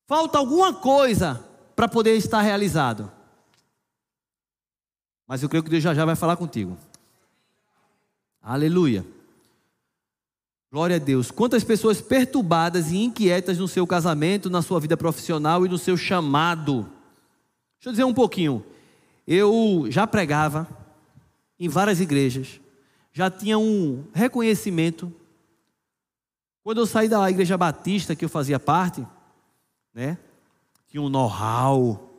[0.06, 1.44] Falta alguma coisa
[1.76, 3.12] para poder estar realizado.
[5.28, 6.78] Mas eu creio que Deus já já vai falar contigo.
[8.42, 9.06] Aleluia.
[10.72, 11.32] Glória a Deus.
[11.32, 15.96] Quantas pessoas perturbadas e inquietas no seu casamento, na sua vida profissional e no seu
[15.96, 16.82] chamado.
[17.78, 18.66] Deixa eu dizer um pouquinho.
[19.26, 20.68] Eu já pregava
[21.60, 22.60] em várias igrejas,
[23.14, 25.14] já tinha um reconhecimento.
[26.64, 29.06] Quando eu saí da igreja batista que eu fazia parte,
[29.94, 30.18] né?
[30.88, 32.10] Tinha um know-how.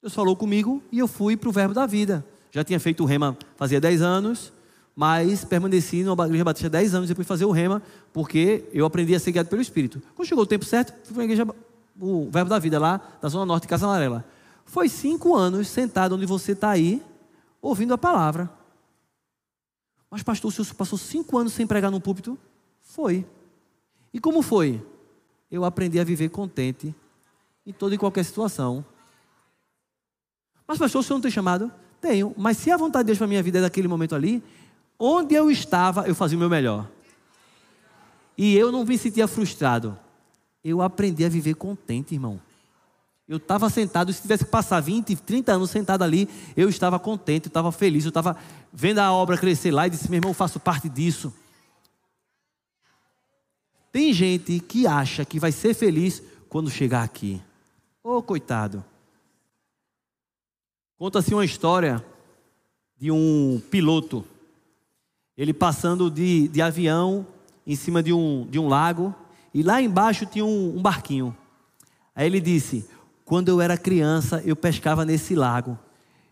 [0.00, 2.24] Deus falou comigo e eu fui para o verbo da vida.
[2.50, 4.52] Já tinha feito o rema fazia 10 anos
[4.94, 9.14] mas permaneci na Igreja Batista 10 anos depois de fazer o rema, porque eu aprendi
[9.14, 10.02] a ser guiado pelo Espírito.
[10.14, 11.46] Quando chegou o tempo certo, fui para a igreja,
[11.98, 14.24] o Verbo da Vida, lá da Zona Norte Casa Amarela.
[14.64, 17.02] Foi cinco anos sentado onde você está aí,
[17.60, 18.50] ouvindo a palavra.
[20.10, 22.38] Mas, pastor, o senhor passou cinco anos sem pregar no púlpito?
[22.82, 23.24] Foi.
[24.12, 24.84] E como foi?
[25.52, 26.92] Eu aprendi a viver contente
[27.64, 28.84] em toda e qualquer situação.
[30.66, 31.70] Mas, pastor, o senhor não tem chamado?
[32.00, 32.34] Tenho.
[32.36, 34.42] Mas se a vontade de Deus para a minha vida é daquele momento ali,
[35.04, 36.88] Onde eu estava, eu fazia o meu melhor.
[38.38, 39.98] E eu não me sentia frustrado.
[40.62, 42.40] Eu aprendi a viver contente, irmão.
[43.28, 47.46] Eu estava sentado, se tivesse que passar 20, 30 anos sentado ali, eu estava contente,
[47.46, 48.36] eu estava feliz, eu estava
[48.72, 51.34] vendo a obra crescer lá e disse: meu irmão, eu faço parte disso.
[53.92, 57.40] Tem gente que acha que vai ser feliz quando chegar aqui.
[58.02, 58.82] Ô oh, coitado.
[60.96, 62.02] Conta-se uma história
[62.96, 64.24] de um piloto
[65.36, 67.26] ele passando de, de avião
[67.66, 69.14] em cima de um, de um lago,
[69.52, 71.36] e lá embaixo tinha um, um barquinho.
[72.14, 72.88] Aí ele disse:
[73.24, 75.78] Quando eu era criança, eu pescava nesse lago,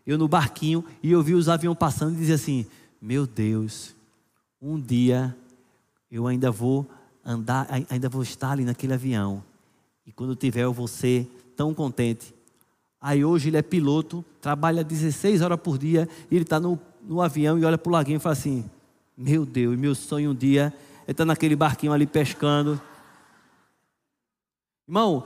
[0.05, 2.65] eu no barquinho, e eu vi os aviões passando e dizia assim:
[3.01, 3.95] Meu Deus,
[4.61, 5.35] um dia
[6.09, 6.89] eu ainda vou
[7.25, 9.43] andar, ainda vou estar ali naquele avião.
[10.05, 12.33] E quando tiver, eu vou ser tão contente.
[12.99, 17.21] Aí hoje ele é piloto, trabalha 16 horas por dia, e ele está no, no
[17.21, 18.63] avião e olha para o laguinho e fala assim:
[19.17, 20.73] meu Deus, meu sonho um dia
[21.07, 22.79] é estar naquele barquinho ali pescando.
[24.87, 25.23] Irmão,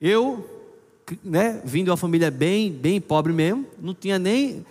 [0.00, 0.44] eu,
[1.22, 4.64] né, vindo de uma família bem, bem pobre mesmo, não tinha nem.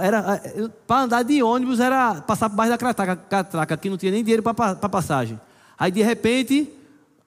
[0.00, 0.40] Era
[0.86, 4.22] para andar de ônibus era passar por baixo da catraca, catraca aqui não tinha nem
[4.22, 5.40] dinheiro para passagem.
[5.82, 6.72] Aí de repente,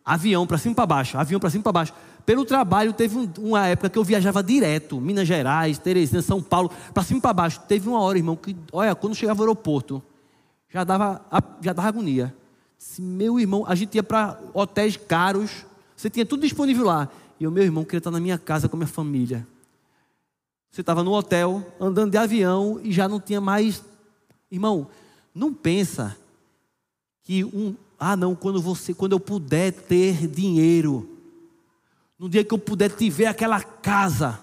[0.06, 1.94] avião para cima para baixo, avião para cima para baixo.
[2.26, 6.72] Pelo trabalho, teve um, uma época que eu viajava direto, Minas Gerais, Teresina, São Paulo,
[6.94, 7.60] para cima para baixo.
[7.68, 10.02] Teve uma hora, irmão, que, olha, quando chegava ao aeroporto,
[10.70, 11.22] já dava,
[11.60, 12.34] já dava agonia.
[12.98, 17.10] Meu irmão, a gente ia para hotéis caros, você tinha tudo disponível lá.
[17.38, 19.46] E o meu irmão queria estar na minha casa com a minha família.
[20.72, 23.84] Você estava no hotel, andando de avião e já não tinha mais.
[24.50, 24.88] Irmão,
[25.34, 26.16] não pensa
[27.22, 27.76] que um.
[28.00, 31.10] Ah, não, quando você, quando eu puder ter dinheiro,
[32.20, 34.40] no dia que eu puder tiver aquela casa,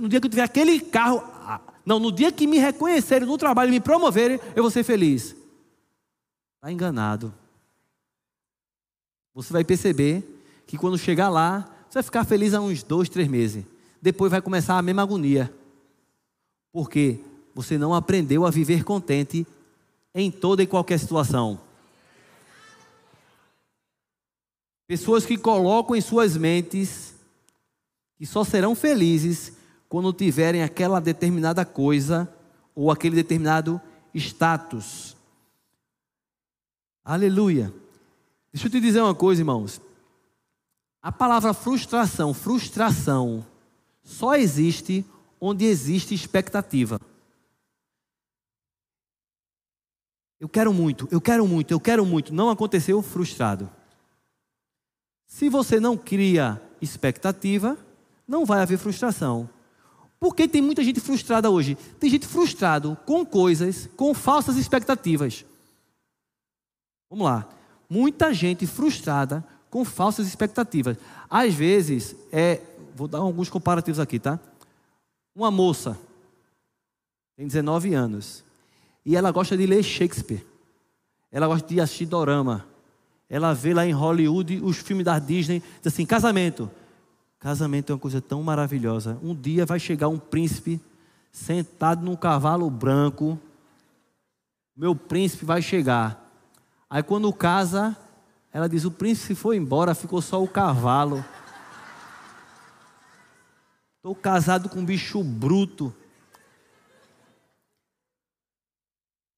[0.00, 3.38] no dia que eu tiver aquele carro, ah, não, no dia que me reconhecerem no
[3.38, 5.34] trabalho e me promoverem, eu vou ser feliz.
[6.56, 7.34] Está enganado.
[9.34, 10.22] Você vai perceber
[10.66, 13.64] que quando chegar lá, você vai ficar feliz há uns dois, três meses.
[14.00, 15.52] Depois vai começar a mesma agonia.
[16.72, 17.18] Porque
[17.54, 19.46] você não aprendeu a viver contente
[20.14, 21.60] em toda e qualquer situação.
[24.92, 27.14] Pessoas que colocam em suas mentes
[28.18, 29.54] que só serão felizes
[29.88, 32.30] quando tiverem aquela determinada coisa
[32.74, 33.80] ou aquele determinado
[34.14, 35.16] status.
[37.02, 37.72] Aleluia.
[38.52, 39.80] Deixa eu te dizer uma coisa, irmãos.
[41.00, 43.46] A palavra frustração, frustração,
[44.04, 45.06] só existe
[45.40, 47.00] onde existe expectativa.
[50.38, 52.34] Eu quero muito, eu quero muito, eu quero muito.
[52.34, 53.70] Não aconteceu frustrado.
[55.32, 57.78] Se você não cria expectativa,
[58.28, 59.48] não vai haver frustração.
[60.20, 61.74] Porque tem muita gente frustrada hoje.
[61.98, 65.46] Tem gente frustrado com coisas, com falsas expectativas.
[67.08, 67.48] Vamos lá.
[67.88, 70.98] Muita gente frustrada com falsas expectativas.
[71.30, 72.60] Às vezes, é,
[72.94, 74.38] vou dar alguns comparativos aqui, tá?
[75.34, 75.98] Uma moça
[77.38, 78.44] tem 19 anos
[79.02, 80.44] e ela gosta de ler Shakespeare.
[81.30, 82.70] Ela gosta de assistir dorama.
[83.32, 86.70] Ela vê lá em Hollywood os filmes da Disney, diz assim, casamento.
[87.38, 89.18] Casamento é uma coisa tão maravilhosa.
[89.22, 90.78] Um dia vai chegar um príncipe
[91.32, 93.40] sentado num cavalo branco.
[94.76, 96.30] Meu príncipe vai chegar.
[96.90, 97.96] Aí quando casa,
[98.52, 101.24] ela diz: o príncipe foi embora, ficou só o cavalo.
[103.96, 105.90] Estou casado com um bicho bruto.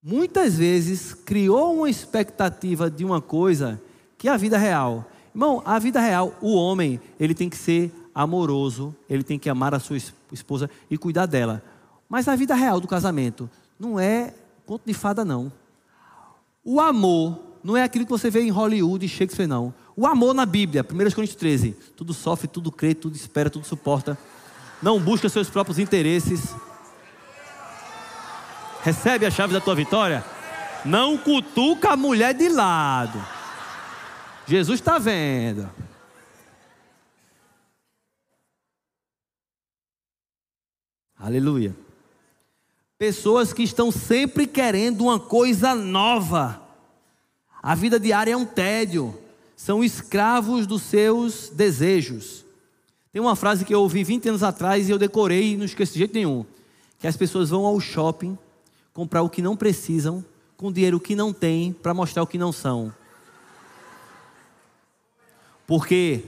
[0.02, 3.80] Muitas vezes criou uma expectativa de uma coisa
[4.24, 5.04] que é a vida real.
[5.34, 9.74] Irmão, a vida real, o homem, ele tem que ser amoroso, ele tem que amar
[9.74, 9.98] a sua
[10.32, 11.62] esposa e cuidar dela.
[12.08, 14.32] Mas a vida real do casamento não é
[14.64, 15.52] conto de fada, não.
[16.64, 19.74] O amor não é aquilo que você vê em Hollywood e Shakespeare, não.
[19.94, 21.76] O amor na Bíblia, 1 Coríntios 13.
[21.94, 24.16] Tudo sofre, tudo crê, tudo espera, tudo suporta.
[24.80, 26.56] Não busca seus próprios interesses.
[28.82, 30.24] Recebe a chave da tua vitória.
[30.82, 33.33] Não cutuca a mulher de lado.
[34.46, 35.70] Jesus está vendo.
[41.18, 41.74] Aleluia.
[42.98, 46.62] Pessoas que estão sempre querendo uma coisa nova.
[47.62, 49.18] A vida diária é um tédio.
[49.56, 52.44] São escravos dos seus desejos.
[53.10, 55.94] Tem uma frase que eu ouvi 20 anos atrás e eu decorei e não esqueci
[55.94, 56.44] de jeito nenhum.
[56.98, 58.36] Que as pessoas vão ao shopping
[58.92, 60.24] comprar o que não precisam
[60.56, 62.92] com dinheiro que não têm para mostrar o que não são.
[65.66, 66.22] Porque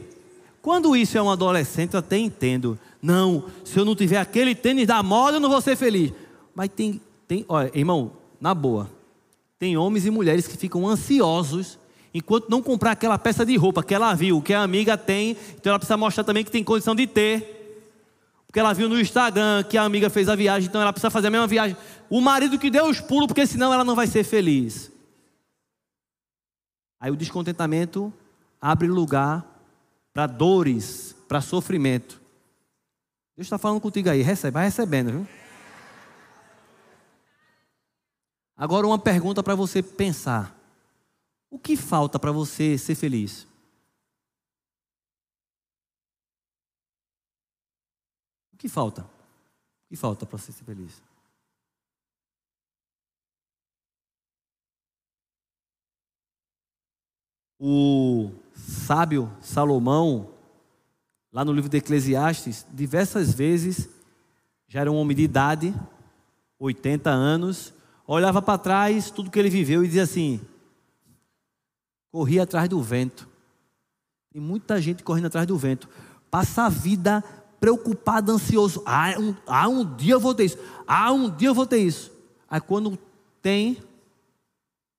[0.62, 2.78] quando isso é um adolescente, eu até entendo.
[3.01, 6.12] Não, se eu não tiver aquele tênis da moda, eu não vou ser feliz.
[6.55, 8.91] Mas tem, tem, olha, irmão, na boa,
[9.59, 11.78] tem homens e mulheres que ficam ansiosos
[12.12, 15.70] enquanto não comprar aquela peça de roupa que ela viu, que a amiga tem, então
[15.70, 17.53] ela precisa mostrar também que tem condição de ter.
[18.47, 21.26] Porque ela viu no Instagram que a amiga fez a viagem, então ela precisa fazer
[21.26, 21.76] a mesma viagem.
[22.09, 24.91] O marido que deu os pulos, porque senão ela não vai ser feliz.
[26.99, 28.11] Aí o descontentamento
[28.66, 29.46] abre lugar
[30.12, 32.20] para dores, para sofrimento.
[33.36, 35.28] Deus está falando contigo aí, recebe, vai recebendo, viu?
[38.56, 40.52] Agora uma pergunta para você pensar.
[41.48, 43.46] O que falta para você ser feliz?
[48.52, 49.02] O que falta?
[49.02, 51.00] O que falta para você ser feliz?
[57.60, 60.30] O sábio Salomão,
[61.32, 63.88] lá no livro de Eclesiastes, diversas vezes,
[64.66, 65.74] já era um homem de idade,
[66.58, 67.72] 80 anos,
[68.06, 70.40] olhava para trás tudo que ele viveu e dizia assim:
[72.10, 73.28] corria atrás do vento.
[74.32, 75.88] Tem muita gente correndo atrás do vento.
[76.28, 77.22] Passa a vida
[77.60, 78.82] preocupado, ansioso.
[78.84, 80.58] Ah um, ah, um dia eu vou ter isso.
[80.86, 82.12] Ah, um dia eu vou ter isso.
[82.50, 82.98] Aí quando
[83.40, 83.78] tem,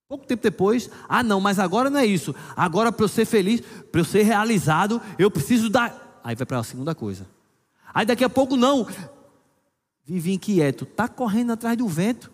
[0.08, 2.34] pouco tempo depois, ah não, mas agora não é isso.
[2.56, 6.22] Agora para eu ser feliz, para eu ser realizado, eu preciso dar.
[6.24, 7.28] Aí vai para a segunda coisa.
[7.94, 8.88] Aí daqui a pouco não.
[10.06, 12.32] Vive inquieto, tá correndo atrás do vento.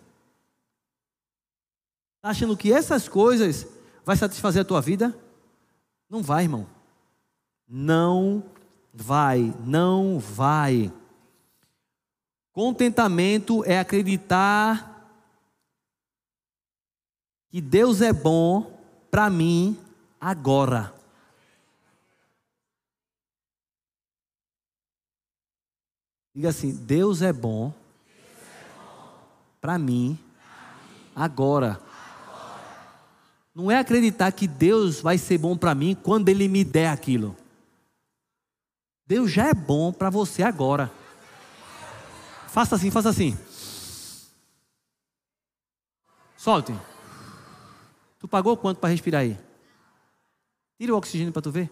[2.22, 3.66] Tá achando que essas coisas
[4.04, 5.14] vai satisfazer a tua vida?
[6.08, 6.66] Não vai, irmão.
[7.68, 8.44] Não
[8.92, 10.92] vai, não vai.
[12.52, 14.93] Contentamento é acreditar
[17.54, 18.76] que Deus é bom
[19.12, 19.78] para mim
[20.20, 20.92] agora.
[26.34, 27.72] Diga assim: Deus é bom,
[29.60, 30.18] para mim
[31.14, 31.80] agora.
[33.54, 37.36] Não é acreditar que Deus vai ser bom para mim quando Ele me der aquilo.
[39.06, 40.90] Deus já é bom para você agora.
[42.48, 43.38] Faça assim, faça assim.
[46.36, 46.74] Solte.
[48.24, 49.38] Tu pagou quanto para respirar aí?
[50.78, 51.70] Tira o oxigênio para tu ver.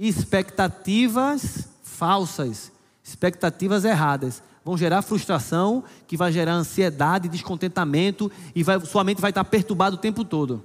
[0.00, 2.72] Expectativas falsas,
[3.04, 9.30] expectativas erradas vão gerar frustração, que vai gerar ansiedade, descontentamento e vai, sua mente vai
[9.30, 10.64] estar perturbada o tempo todo.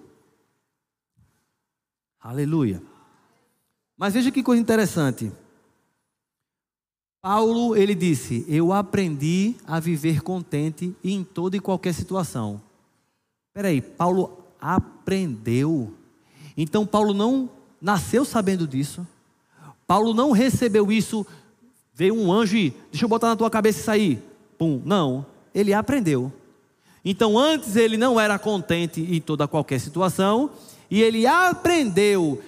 [2.17, 2.81] Aleluia.
[3.97, 5.29] Mas veja que coisa interessante.
[7.21, 12.65] Paulo, ele disse: Eu aprendi a viver contente em toda e qualquer situação.
[13.57, 15.93] Espera Paulo aprendeu.
[16.55, 17.49] Então, Paulo não
[17.81, 19.05] nasceu sabendo disso.
[19.85, 21.25] Paulo não recebeu isso,
[21.93, 24.23] veio um anjo e deixa eu botar na tua cabeça isso aí.
[24.57, 24.81] Pum.
[24.85, 26.31] Não, ele aprendeu.
[27.03, 30.51] Então, antes ele não era contente em toda qualquer situação,
[30.91, 32.41] e ele aprendeu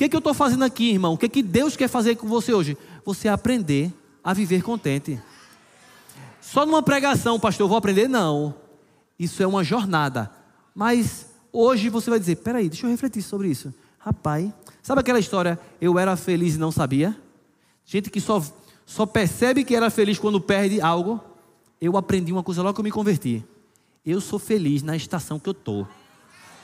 [0.00, 1.12] que, que eu estou fazendo aqui, irmão?
[1.12, 2.74] O que, que Deus quer fazer com você hoje?
[3.04, 3.92] Você aprender
[4.24, 5.20] a viver contente.
[6.40, 8.08] Só numa pregação, pastor, eu vou aprender?
[8.08, 8.54] Não.
[9.18, 10.30] Isso é uma jornada.
[10.74, 13.72] Mas hoje você vai dizer: peraí, deixa eu refletir sobre isso.
[13.98, 14.50] Rapaz,
[14.82, 15.58] sabe aquela história?
[15.80, 17.16] Eu era feliz e não sabia?
[17.84, 18.42] Gente que só,
[18.86, 21.20] só percebe que era feliz quando perde algo.
[21.80, 23.44] Eu aprendi uma coisa logo que eu me converti.
[24.04, 25.86] Eu sou feliz na estação que eu estou.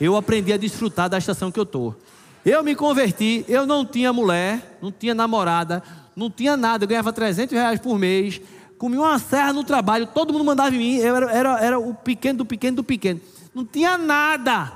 [0.01, 1.97] Eu aprendi a desfrutar da estação que eu estou.
[2.45, 5.83] Eu me converti, eu não tinha mulher, não tinha namorada,
[6.15, 8.41] não tinha nada, eu ganhava 300 reais por mês,
[8.79, 11.93] comia uma serra no trabalho, todo mundo mandava em mim, eu era, era, era o
[11.93, 13.21] pequeno do pequeno do pequeno,
[13.57, 14.71] não tinha nada.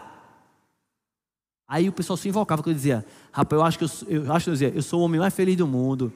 [1.69, 3.91] Aí o pessoal se invocava, que eu dizia, rapaz, eu acho que eu,
[4.25, 6.11] eu acho que eu dizia, eu sou o homem mais feliz do mundo.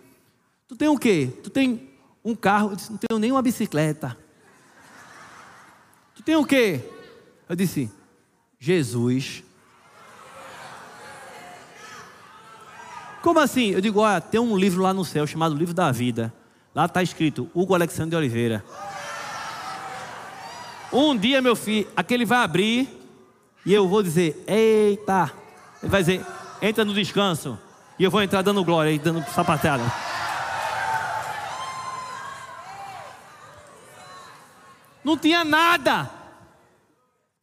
[0.67, 1.31] Tu tem o quê?
[1.43, 1.91] Tu tem
[2.25, 2.71] um carro.
[2.71, 4.17] Eu disse: Não tenho nem uma bicicleta.
[6.15, 6.81] Tu tem o quê?
[7.47, 7.93] Eu disse:
[8.59, 9.45] Jesus.
[13.21, 13.73] Como assim?
[13.73, 16.33] Eu digo: Olha, tem um livro lá no céu chamado Livro da Vida.
[16.75, 18.65] Lá está escrito Hugo Alexandre de Oliveira.
[20.95, 22.89] Um dia, meu filho, aquele vai abrir
[23.67, 25.33] e eu vou dizer: Eita.
[25.83, 26.25] Ele vai dizer:
[26.63, 27.59] Entra no descanso.
[27.99, 29.83] E eu vou entrar dando glória e dando sapateada.
[35.03, 36.09] Não tinha nada.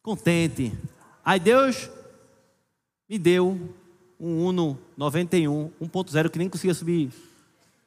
[0.02, 0.72] Contente.
[1.22, 1.90] Aí Deus
[3.08, 3.76] me deu
[4.18, 7.10] um Uno 91, 1.0 que nem conseguia subir.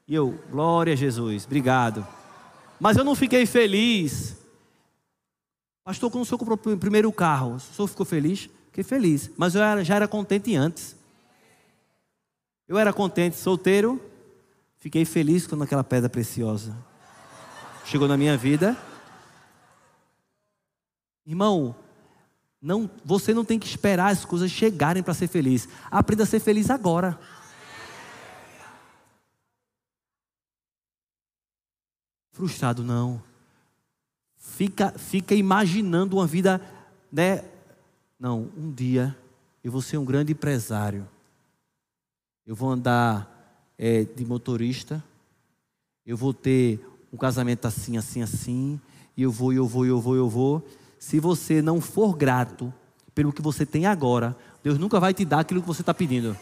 [0.07, 2.05] E eu, glória a Jesus, obrigado.
[2.79, 4.44] Mas eu não fiquei feliz.
[5.85, 8.49] Pastor, quando o senhor comprou o primeiro carro, o senhor ficou feliz?
[8.65, 9.29] Fiquei feliz.
[9.37, 10.95] Mas eu já era contente antes.
[12.67, 14.01] Eu era contente solteiro.
[14.79, 16.75] Fiquei feliz quando aquela pedra preciosa
[17.85, 18.75] chegou na minha vida.
[21.23, 21.75] Irmão,
[22.59, 25.69] não, você não tem que esperar as coisas chegarem para ser feliz.
[25.91, 27.19] Aprenda a ser feliz agora.
[32.31, 33.34] Frustrado não.
[34.53, 36.61] Fica, fica imaginando uma vida,
[37.11, 37.43] né?
[38.19, 39.15] Não, um dia
[39.63, 41.07] eu vou ser um grande empresário.
[42.45, 43.29] Eu vou andar
[43.77, 45.03] é, de motorista.
[46.05, 46.79] Eu vou ter
[47.11, 48.79] um casamento assim, assim, assim.
[49.17, 50.63] E eu vou, eu vou, eu vou, eu vou
[51.05, 52.73] se você não for grato
[53.13, 56.35] pelo que você tem agora, Deus nunca vai te dar aquilo que você está pedindo.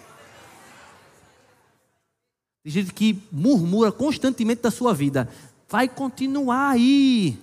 [2.63, 5.27] Tem gente que murmura constantemente da sua vida.
[5.67, 7.37] Vai continuar aí.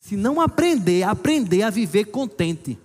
[0.00, 2.78] Se não aprender, aprender a viver contente.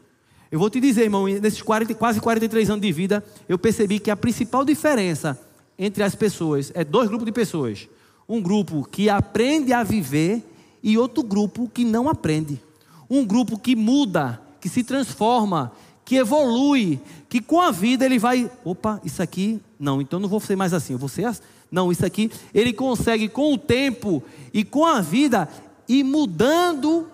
[0.51, 4.11] Eu vou te dizer, irmão, nesses 40, quase 43 anos de vida, eu percebi que
[4.11, 5.39] a principal diferença
[5.79, 7.87] entre as pessoas é dois grupos de pessoas.
[8.27, 10.43] Um grupo que aprende a viver
[10.83, 12.61] e outro grupo que não aprende.
[13.09, 15.71] Um grupo que muda, que se transforma,
[16.03, 20.39] que evolui, que com a vida ele vai, opa, isso aqui, não, então não vou
[20.39, 21.41] ser mais assim, assim.
[21.71, 25.49] Não, isso aqui, ele consegue com o tempo e com a vida
[25.87, 27.09] ir mudando,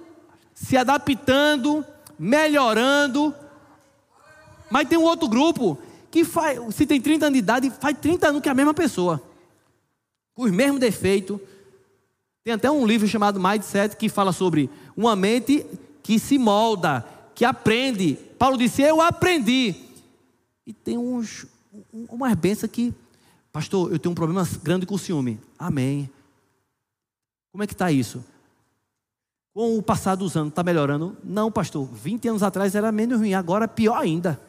[0.54, 1.86] se adaptando,
[2.18, 3.34] melhorando.
[4.70, 5.78] Mas tem um outro grupo
[6.10, 8.74] que faz, se tem 30 anos de idade, faz 30 anos que é a mesma
[8.74, 9.22] pessoa.
[10.34, 11.40] Com os mesmos defeitos,
[12.44, 15.66] tem até um livro chamado Mindset que fala sobre uma mente
[16.02, 17.06] que se molda,
[17.36, 18.18] que aprende.
[18.38, 19.76] Paulo disse: Eu aprendi.
[20.66, 21.46] E tem uns,
[21.92, 22.94] umas bênçãos que,
[23.52, 25.40] pastor, eu tenho um problema grande com ciúme.
[25.58, 26.10] Amém.
[27.52, 28.24] Como é que está isso?
[29.54, 31.18] Com o passar dos anos, está melhorando?
[31.24, 31.86] Não, pastor.
[31.86, 34.40] 20 anos atrás era menos ruim, agora pior ainda.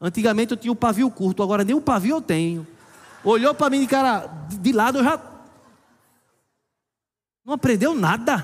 [0.00, 2.66] Antigamente eu tinha o pavio curto, agora nem o pavio eu tenho.
[3.24, 5.36] Olhou para mim de cara de lado, eu já
[7.44, 8.38] não aprendeu nada.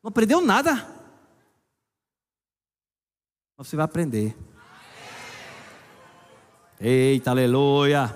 [0.00, 0.74] Não aprendeu nada.
[3.56, 4.36] Mas você vai aprender.
[6.80, 8.14] Eita, aleluia.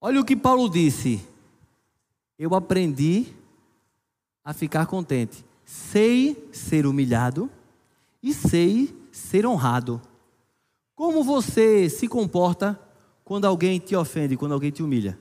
[0.00, 1.35] Olha o que Paulo disse.
[2.38, 3.26] Eu aprendi
[4.44, 5.44] a ficar contente.
[5.64, 7.50] Sei ser humilhado
[8.22, 10.00] e sei ser honrado.
[10.94, 12.80] Como você se comporta
[13.24, 15.18] quando alguém te ofende, quando alguém te humilha?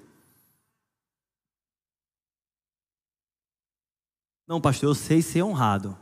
[4.47, 5.97] Não, pastor, eu sei ser honrado.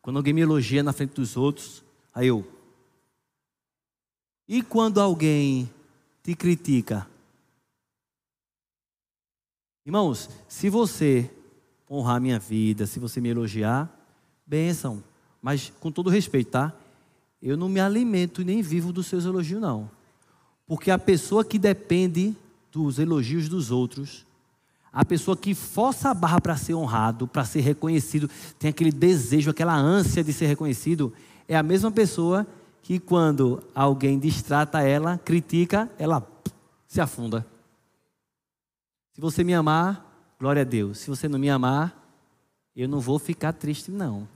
[0.00, 1.82] Quando alguém me elogia na frente dos outros,
[2.14, 2.46] aí eu.
[4.46, 5.68] E quando alguém
[6.22, 7.06] te critica?
[9.88, 11.30] Irmãos, se você
[11.90, 13.90] honrar a minha vida, se você me elogiar,
[14.46, 15.02] benção.
[15.40, 16.74] Mas com todo respeito, tá?
[17.40, 19.90] Eu não me alimento nem vivo dos seus elogios, não.
[20.66, 22.36] Porque a pessoa que depende
[22.70, 24.26] dos elogios dos outros,
[24.92, 28.28] a pessoa que força a barra para ser honrado, para ser reconhecido,
[28.58, 31.14] tem aquele desejo, aquela ânsia de ser reconhecido,
[31.48, 32.46] é a mesma pessoa
[32.82, 36.22] que quando alguém distrata ela, critica, ela
[36.86, 37.46] se afunda.
[39.18, 40.06] Se você me amar,
[40.38, 40.98] glória a Deus.
[40.98, 41.92] Se você não me amar,
[42.76, 44.28] eu não vou ficar triste, não.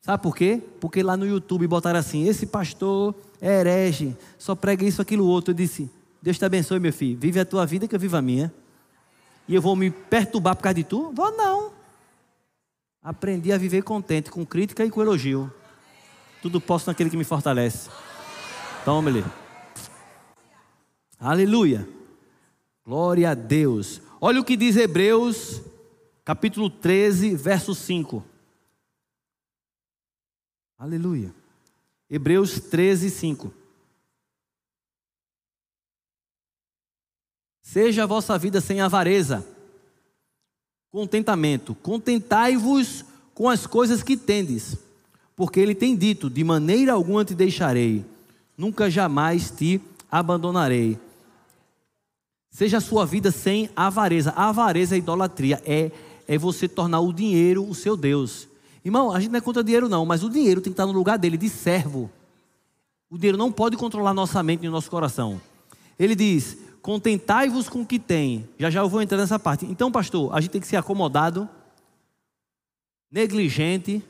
[0.00, 0.62] Sabe por quê?
[0.80, 5.50] Porque lá no YouTube botaram assim: esse pastor é herege, só prega isso, aquilo, outro.
[5.50, 5.90] Eu disse:
[6.22, 7.18] Deus te abençoe, meu filho.
[7.18, 8.54] Vive a tua vida que eu vivo a minha
[9.48, 11.10] e eu vou me perturbar por causa de tu?
[11.12, 11.72] Vou não.
[13.02, 15.52] Aprendi a viver contente, com crítica e com elogio.
[16.40, 17.90] Tudo posso naquele que me fortalece.
[18.84, 19.24] Tome-lhe.
[21.18, 21.99] Aleluia.
[22.90, 24.02] Glória a Deus.
[24.20, 25.62] Olha o que diz Hebreus,
[26.24, 28.20] capítulo 13, verso 5.
[30.76, 31.32] Aleluia.
[32.10, 33.54] Hebreus 13, 5.
[37.62, 39.46] Seja a vossa vida sem avareza.
[40.90, 41.76] Contentamento.
[41.76, 44.76] Contentai-vos com as coisas que tendes,
[45.36, 48.04] porque ele tem dito: de maneira alguma te deixarei,
[48.58, 49.80] nunca jamais te
[50.10, 50.98] abandonarei.
[52.50, 54.32] Seja a sua vida sem avareza.
[54.36, 55.90] A avareza é idolatria, é,
[56.26, 58.48] é você tornar o dinheiro o seu Deus.
[58.84, 60.92] Irmão, a gente não é contra dinheiro, não, mas o dinheiro tem que estar no
[60.92, 62.10] lugar dele, de servo.
[63.08, 65.40] O dinheiro não pode controlar nossa mente e nosso coração.
[65.98, 68.48] Ele diz: contentai-vos com o que tem.
[68.58, 69.66] Já já eu vou entrar nessa parte.
[69.66, 71.48] Então, pastor, a gente tem que ser acomodado,
[73.10, 74.02] negligente.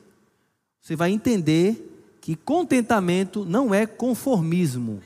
[0.81, 5.03] Você vai entender que contentamento não é conformismo.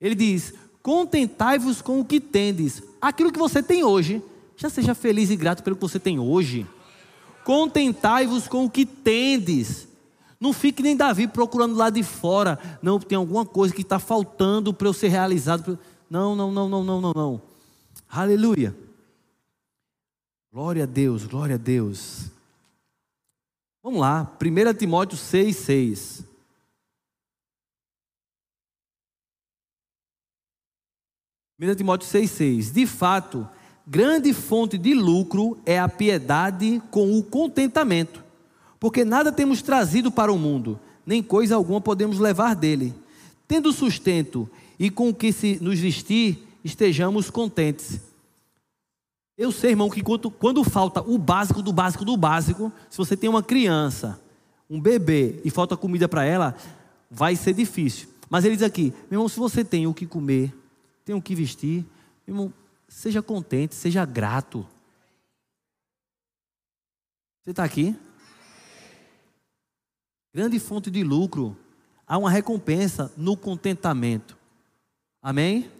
[0.00, 0.54] Ele diz:
[0.88, 2.82] contentai-vos com o que tendes.
[2.98, 4.22] Aquilo que você tem hoje,
[4.56, 6.66] já seja feliz e grato pelo que você tem hoje.
[7.44, 9.86] Contentai-vos com o que tendes.
[10.40, 12.58] Não fique nem Davi procurando lá de fora.
[12.80, 15.78] Não, tem alguma coisa que está faltando para eu ser realizado.
[16.08, 17.42] Não, não, não, não, não, não, não.
[18.08, 18.74] Aleluia.
[20.50, 22.30] Glória a Deus, glória a Deus.
[23.82, 26.27] Vamos lá, 1 Timóteo 6, 6.
[31.60, 32.70] 1 Timóteo 6, 6.
[32.70, 33.48] De fato,
[33.84, 38.22] grande fonte de lucro é a piedade com o contentamento,
[38.78, 42.94] porque nada temos trazido para o mundo, nem coisa alguma podemos levar dele.
[43.48, 44.48] Tendo sustento
[44.78, 48.00] e com o que se nos vestir, estejamos contentes.
[49.36, 53.16] Eu sei, irmão, que quando, quando falta o básico do básico do básico, se você
[53.16, 54.20] tem uma criança,
[54.70, 56.54] um bebê e falta comida para ela,
[57.10, 58.08] vai ser difícil.
[58.30, 60.52] Mas ele diz aqui, meu irmão, se você tem o que comer,
[61.08, 61.86] tem o que vestir,
[62.26, 62.52] irmão,
[62.86, 64.68] seja contente, seja grato.
[67.40, 67.96] Você está aqui?
[70.34, 71.56] Grande fonte de lucro.
[72.06, 74.36] Há uma recompensa no contentamento.
[75.22, 75.70] Amém?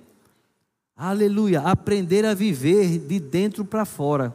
[0.97, 1.61] Aleluia.
[1.61, 4.35] Aprender a viver de dentro para fora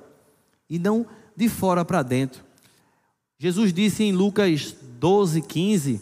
[0.69, 2.43] e não de fora para dentro.
[3.39, 6.01] Jesus disse em Lucas 12, 15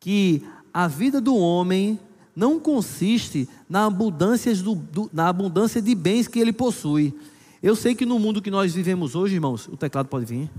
[0.00, 2.00] que a vida do homem
[2.34, 7.14] não consiste na abundância, do, do, na abundância de bens que ele possui.
[7.62, 10.50] Eu sei que no mundo que nós vivemos hoje, irmãos, o teclado pode vir.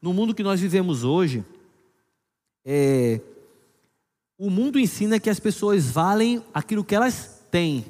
[0.00, 1.44] No mundo que nós vivemos hoje,
[2.64, 3.20] é,
[4.36, 7.84] o mundo ensina que as pessoas valem aquilo que elas têm.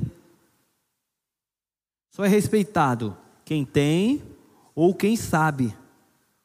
[2.10, 4.22] Só é respeitado quem tem
[4.74, 5.74] ou quem sabe.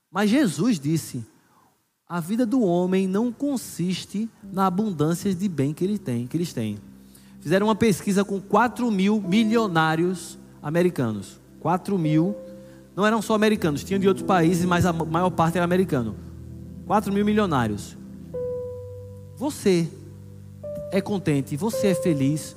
[0.10, 1.26] Mas Jesus disse:
[2.10, 6.54] a vida do homem não consiste na abundância de bem que, ele tem, que eles
[6.54, 6.78] têm.
[7.42, 11.40] Fizeram uma pesquisa com 4 mil milionários americanos.
[11.60, 12.36] 4 mil.
[12.96, 16.16] Não eram só americanos, tinham de outros países, mas a maior parte era americano.
[16.86, 17.98] 4 mil milionários.
[19.36, 19.88] Você
[20.92, 22.56] é contente, você é feliz,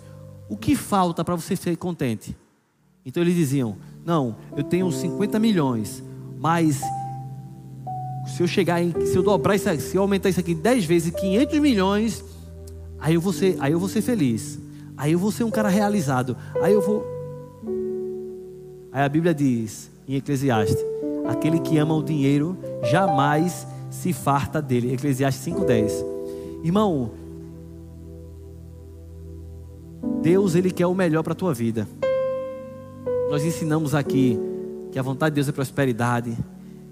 [0.48, 2.36] o que falta para você ser contente?
[3.04, 6.02] Então eles diziam: Não, eu tenho 50 milhões,
[6.38, 6.80] mas
[8.26, 11.12] se eu chegar em, se eu dobrar isso, se eu aumentar isso aqui 10 vezes,
[11.14, 12.24] 500 milhões,
[12.98, 14.58] aí eu vou ser, aí eu vou ser feliz.
[14.96, 16.36] Aí eu vou ser um cara realizado.
[16.60, 17.20] Aí eu vou
[18.92, 20.76] Aí a Bíblia diz em Eclesiastes:
[21.26, 24.92] aquele que ama o dinheiro jamais se farta dele.
[24.92, 26.04] Eclesiastes 5:10.
[26.64, 27.12] Irmão,
[30.20, 31.86] Deus ele quer o melhor para a tua vida.
[33.30, 34.38] Nós ensinamos aqui
[34.90, 36.36] que a vontade de Deus é prosperidade,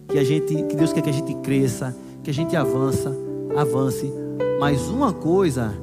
[0.08, 3.14] que a gente, que Deus quer que a gente cresça, que a gente avança,
[3.56, 4.12] avance.
[4.58, 5.74] Mas uma coisa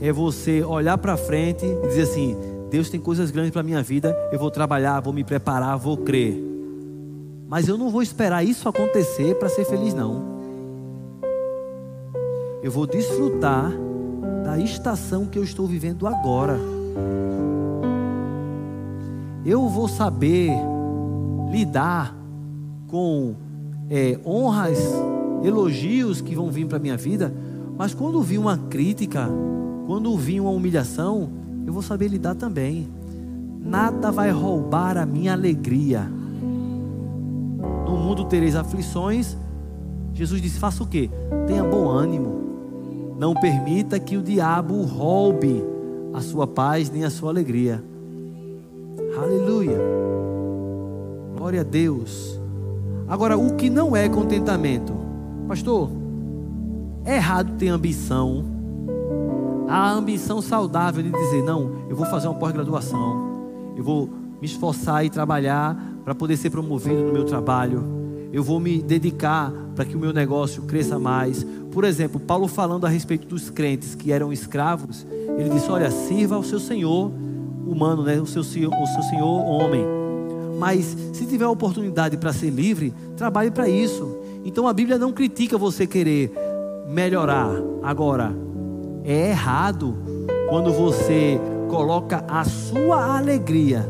[0.00, 2.36] é você olhar para frente e dizer assim:
[2.70, 6.40] Deus tem coisas grandes para minha vida, eu vou trabalhar, vou me preparar, vou crer.
[7.48, 10.32] Mas eu não vou esperar isso acontecer para ser feliz não.
[12.62, 13.72] Eu vou desfrutar
[14.44, 16.58] da estação que eu estou vivendo agora
[19.44, 20.50] eu vou saber
[21.50, 22.14] lidar
[22.86, 23.34] com
[23.90, 24.78] é, honras,
[25.42, 27.32] elogios que vão vir para a minha vida,
[27.76, 29.28] mas quando vir uma crítica,
[29.86, 31.28] quando vir uma humilhação,
[31.66, 32.88] eu vou saber lidar também.
[33.64, 36.02] Nada vai roubar a minha alegria.
[37.86, 39.36] No mundo tereis aflições.
[40.14, 41.10] Jesus disse: faça o que?
[41.46, 42.42] Tenha bom ânimo.
[43.18, 45.62] Não permita que o diabo roube
[46.12, 47.82] a sua paz nem a sua alegria.
[49.16, 49.78] Aleluia.
[51.36, 52.41] Glória a Deus.
[53.12, 54.94] Agora, o que não é contentamento?
[55.46, 55.90] Pastor,
[57.04, 58.42] é errado ter ambição.
[59.68, 63.74] A ambição saudável de dizer, não, eu vou fazer uma pós-graduação.
[63.76, 64.08] Eu vou
[64.40, 67.84] me esforçar e trabalhar para poder ser promovido no meu trabalho.
[68.32, 71.44] Eu vou me dedicar para que o meu negócio cresça mais.
[71.70, 75.06] Por exemplo, Paulo falando a respeito dos crentes que eram escravos,
[75.36, 77.12] ele disse: Olha, sirva ao seu Senhor
[77.66, 78.18] humano, né?
[78.18, 80.01] o, seu, o seu senhor homem.
[80.62, 84.16] Mas se tiver oportunidade para ser livre, trabalhe para isso.
[84.44, 86.32] Então a Bíblia não critica você querer
[86.88, 87.50] melhorar.
[87.82, 88.32] Agora,
[89.02, 89.98] é errado
[90.48, 93.84] quando você coloca a sua alegria,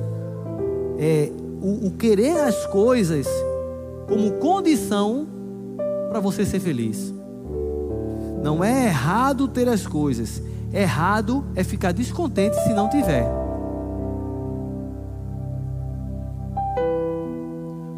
[0.98, 3.28] é, o, o querer as coisas,
[4.08, 5.26] como condição
[6.08, 7.12] para você ser feliz.
[8.42, 10.42] Não é errado ter as coisas,
[10.72, 13.41] errado é ficar descontente se não tiver.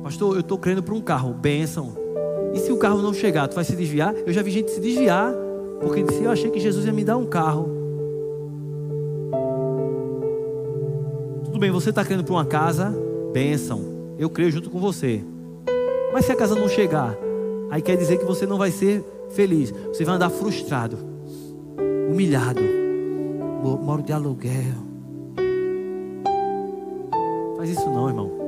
[0.04, 1.94] Pastor, eu estou crendo para um carro, bênção.
[2.52, 4.14] E se o carro não chegar, tu vai se desviar?
[4.14, 5.32] Eu já vi gente se desviar,
[5.80, 7.70] porque disse: Eu achei que Jesus ia me dar um carro.
[11.46, 12.94] Tudo bem, você está crendo para uma casa,
[13.32, 13.80] bênção.
[14.18, 15.24] Eu creio junto com você.
[16.12, 17.16] Mas se a casa não chegar,
[17.70, 19.72] aí quer dizer que você não vai ser feliz.
[19.88, 20.98] Você vai andar frustrado,
[22.10, 22.60] humilhado.
[23.62, 24.84] Moro de aluguel.
[27.56, 28.43] Faz isso não, irmão.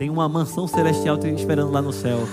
[0.00, 2.26] Tem uma mansão celestial te esperando lá no céu.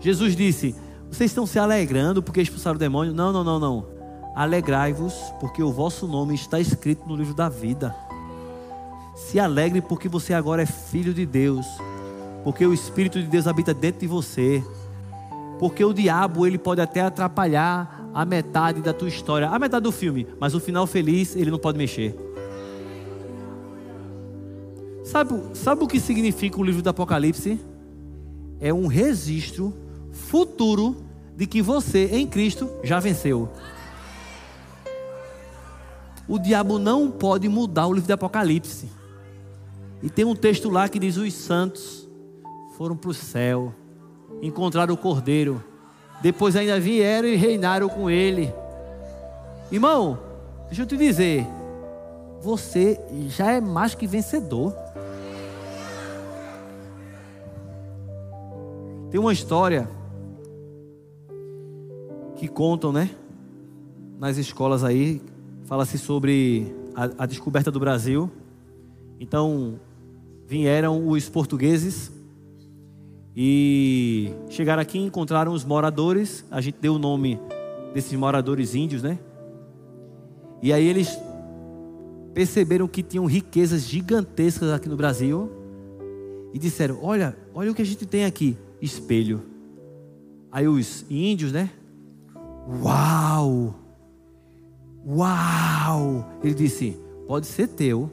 [0.00, 0.74] Jesus disse:
[1.10, 3.12] Vocês estão se alegrando porque expulsaram o demônio?
[3.12, 3.86] Não, não, não, não.
[4.34, 7.94] Alegrai-vos, porque o vosso nome está escrito no livro da vida.
[9.14, 11.66] Se alegre porque você agora é filho de Deus
[12.42, 14.64] porque o Espírito de Deus habita dentro de você.
[15.58, 19.92] Porque o diabo ele pode até atrapalhar a metade da tua história, a metade do
[19.92, 22.33] filme, mas o final feliz ele não pode mexer.
[25.14, 27.60] Sabe, sabe o que significa o livro do Apocalipse?
[28.58, 29.72] É um registro
[30.10, 30.96] futuro
[31.36, 33.48] de que você em Cristo já venceu.
[36.26, 38.88] O diabo não pode mudar o livro do Apocalipse.
[40.02, 42.08] E tem um texto lá que diz: os santos
[42.76, 43.72] foram para o céu,
[44.42, 45.62] encontraram o Cordeiro,
[46.22, 48.52] depois ainda vieram e reinaram com ele.
[49.70, 50.18] Irmão,
[50.66, 51.46] deixa eu te dizer,
[52.42, 52.98] você
[53.28, 54.82] já é mais que vencedor.
[59.14, 59.88] Tem uma história
[62.34, 63.10] que contam, né?
[64.18, 65.22] Nas escolas aí,
[65.66, 68.28] fala-se sobre a, a descoberta do Brasil.
[69.20, 69.78] Então,
[70.48, 72.10] vieram os portugueses
[73.36, 76.44] e chegaram aqui e encontraram os moradores.
[76.50, 77.38] A gente deu o nome
[77.94, 79.16] desses moradores índios, né?
[80.60, 81.16] E aí eles
[82.34, 85.52] perceberam que tinham riquezas gigantescas aqui no Brasil
[86.52, 89.42] e disseram: Olha, olha o que a gente tem aqui, espelho.
[90.50, 91.70] Aí os índios, né?
[92.82, 93.74] Uau!
[95.06, 96.30] Uau!
[96.42, 98.10] Ele disse: Pode ser teu,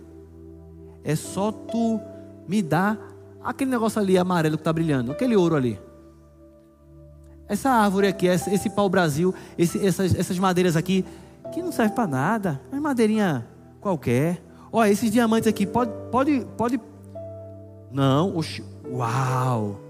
[1.04, 2.00] é só tu
[2.48, 3.12] me dar
[3.44, 5.80] Aquele negócio ali amarelo que está brilhando, aquele ouro ali.
[7.48, 11.04] Essa árvore aqui, esse pau-brasil, essas, essas madeiras aqui,
[11.52, 12.62] que não serve para nada.
[12.72, 13.46] É madeirinha
[13.82, 14.42] qualquer.
[14.72, 16.80] Olha, esses diamantes aqui, pode, pode, pode.
[17.92, 19.82] Não, oxi, uau.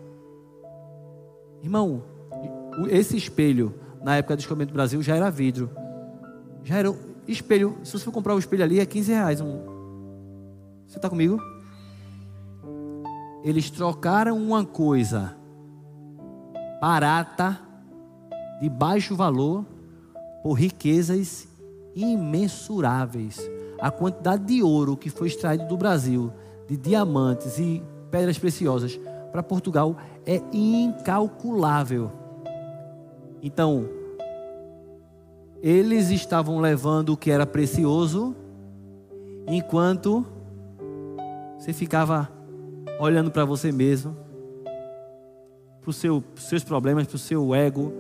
[1.62, 2.04] Irmão,
[2.90, 5.70] esse espelho, na época do descobrimento do Brasil, já era vidro.
[6.64, 6.94] Já era
[7.28, 7.78] espelho.
[7.84, 9.42] Se você for comprar um espelho ali, é 15 reais.
[9.42, 9.60] Um...
[10.88, 11.40] Você está comigo?
[13.44, 15.36] eles trocaram uma coisa
[16.80, 17.60] barata,
[18.60, 19.66] de baixo valor,
[20.44, 21.48] por riquezas
[21.96, 23.40] imensuráveis.
[23.80, 26.32] A quantidade de ouro que foi extraído do Brasil,
[26.68, 27.82] de diamantes e
[28.12, 29.00] pedras preciosas
[29.32, 32.12] para Portugal é incalculável.
[33.42, 33.88] Então,
[35.62, 38.36] eles estavam levando o que era precioso,
[39.48, 40.26] enquanto
[41.58, 42.30] você ficava
[43.00, 44.16] olhando para você mesmo,
[45.82, 47.94] para os seu, seus problemas, para o seu ego,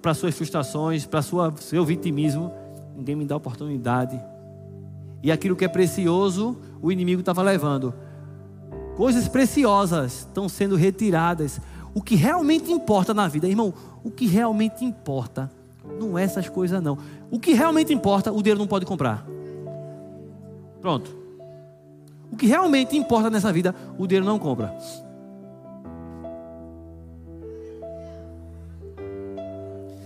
[0.00, 2.52] para suas frustrações, para o seu vitimismo.
[2.96, 4.20] Ninguém me dá oportunidade.
[5.22, 7.94] E aquilo que é precioso, o inimigo estava levando.
[9.00, 11.58] Coisas preciosas estão sendo retiradas.
[11.94, 13.72] O que realmente importa na vida, irmão,
[14.04, 15.50] o que realmente importa
[15.98, 16.98] não é essas coisas, não.
[17.30, 19.26] O que realmente importa, o dinheiro não pode comprar.
[20.82, 21.16] Pronto.
[22.30, 24.76] O que realmente importa nessa vida, o dinheiro não compra.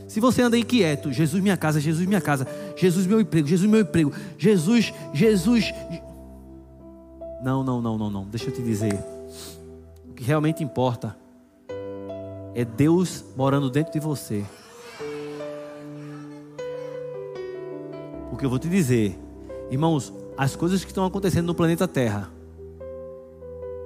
[0.07, 3.81] Se você anda inquieto, Jesus minha casa, Jesus minha casa, Jesus meu emprego, Jesus meu
[3.81, 5.75] emprego, Jesus, Jesus.
[7.45, 8.25] Não, não, não, não, não.
[8.25, 8.99] Deixa eu te dizer.
[10.09, 11.15] O que realmente importa
[12.55, 14.43] é Deus morando dentro de você.
[18.31, 19.19] Porque eu vou te dizer,
[19.71, 22.31] irmãos, as coisas que estão acontecendo no planeta Terra,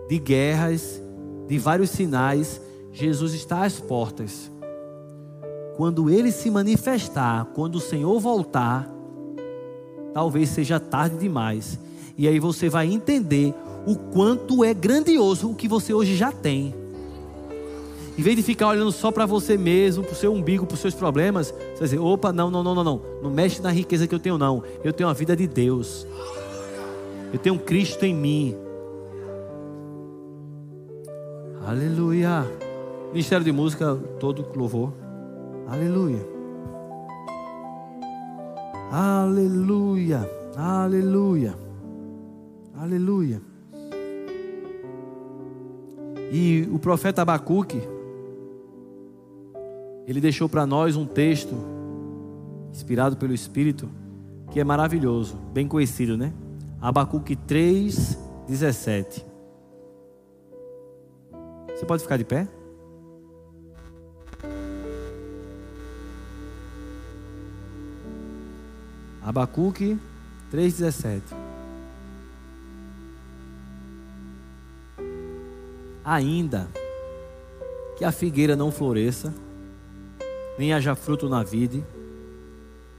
[0.08, 1.02] de guerras,
[1.48, 2.60] de vários sinais,
[2.92, 4.48] Jesus está às portas.
[5.76, 8.88] Quando ele se manifestar, quando o Senhor voltar,
[10.14, 11.87] talvez seja tarde demais.
[12.18, 13.54] E aí você vai entender
[13.86, 16.74] o quanto é grandioso o que você hoje já tem.
[18.18, 20.80] Em vez de ficar olhando só para você mesmo, para o seu umbigo, para os
[20.80, 23.02] seus problemas, você vai dizer: opa, não, não, não, não, não.
[23.22, 24.64] Não mexe na riqueza que eu tenho, não.
[24.82, 26.04] Eu tenho a vida de Deus.
[27.32, 28.56] Eu tenho Cristo em mim.
[31.64, 32.44] Aleluia.
[33.12, 34.92] Ministério de Música, todo louvor.
[35.68, 36.26] Aleluia.
[38.90, 40.28] Aleluia.
[40.56, 41.67] Aleluia.
[42.80, 43.42] Aleluia.
[46.30, 47.82] E o profeta Abacuque,
[50.06, 51.56] ele deixou para nós um texto,
[52.70, 53.88] inspirado pelo Espírito,
[54.52, 56.32] que é maravilhoso, bem conhecido, né?
[56.80, 58.16] Abacuque 3,
[58.46, 59.26] 17.
[61.74, 62.46] Você pode ficar de pé?
[69.20, 69.98] Abacuque
[70.52, 71.47] 3,17.
[76.08, 76.66] Ainda
[77.98, 79.34] que a figueira não floresça,
[80.58, 81.84] nem haja fruto na vide,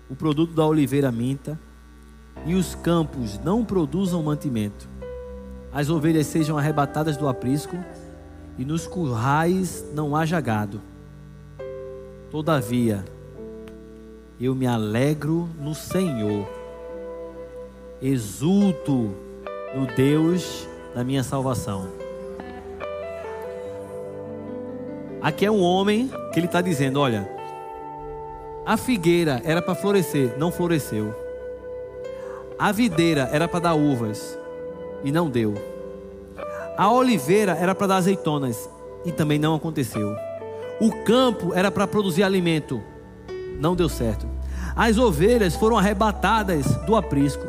[0.07, 1.59] o produto da oliveira minta,
[2.45, 4.87] e os campos não produzam mantimento,
[5.73, 7.75] as ovelhas sejam arrebatadas do aprisco,
[8.59, 10.79] e nos currais não haja gado.
[12.29, 13.03] Todavia,
[14.39, 16.47] eu me alegro no Senhor,
[17.99, 19.15] exulto
[19.73, 21.98] no Deus da minha salvação.
[25.21, 27.29] Aqui é um homem que ele está dizendo: olha,
[28.65, 31.13] a figueira era para florescer, não floresceu.
[32.57, 34.37] A videira era para dar uvas
[35.03, 35.55] e não deu.
[36.77, 38.69] A oliveira era para dar azeitonas
[39.03, 40.15] e também não aconteceu.
[40.79, 42.81] O campo era para produzir alimento,
[43.59, 44.25] não deu certo.
[44.75, 47.45] As ovelhas foram arrebatadas do aprisco.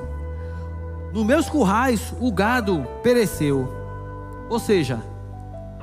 [1.13, 3.69] Nos meus currais o gado pereceu.
[4.49, 5.01] Ou seja,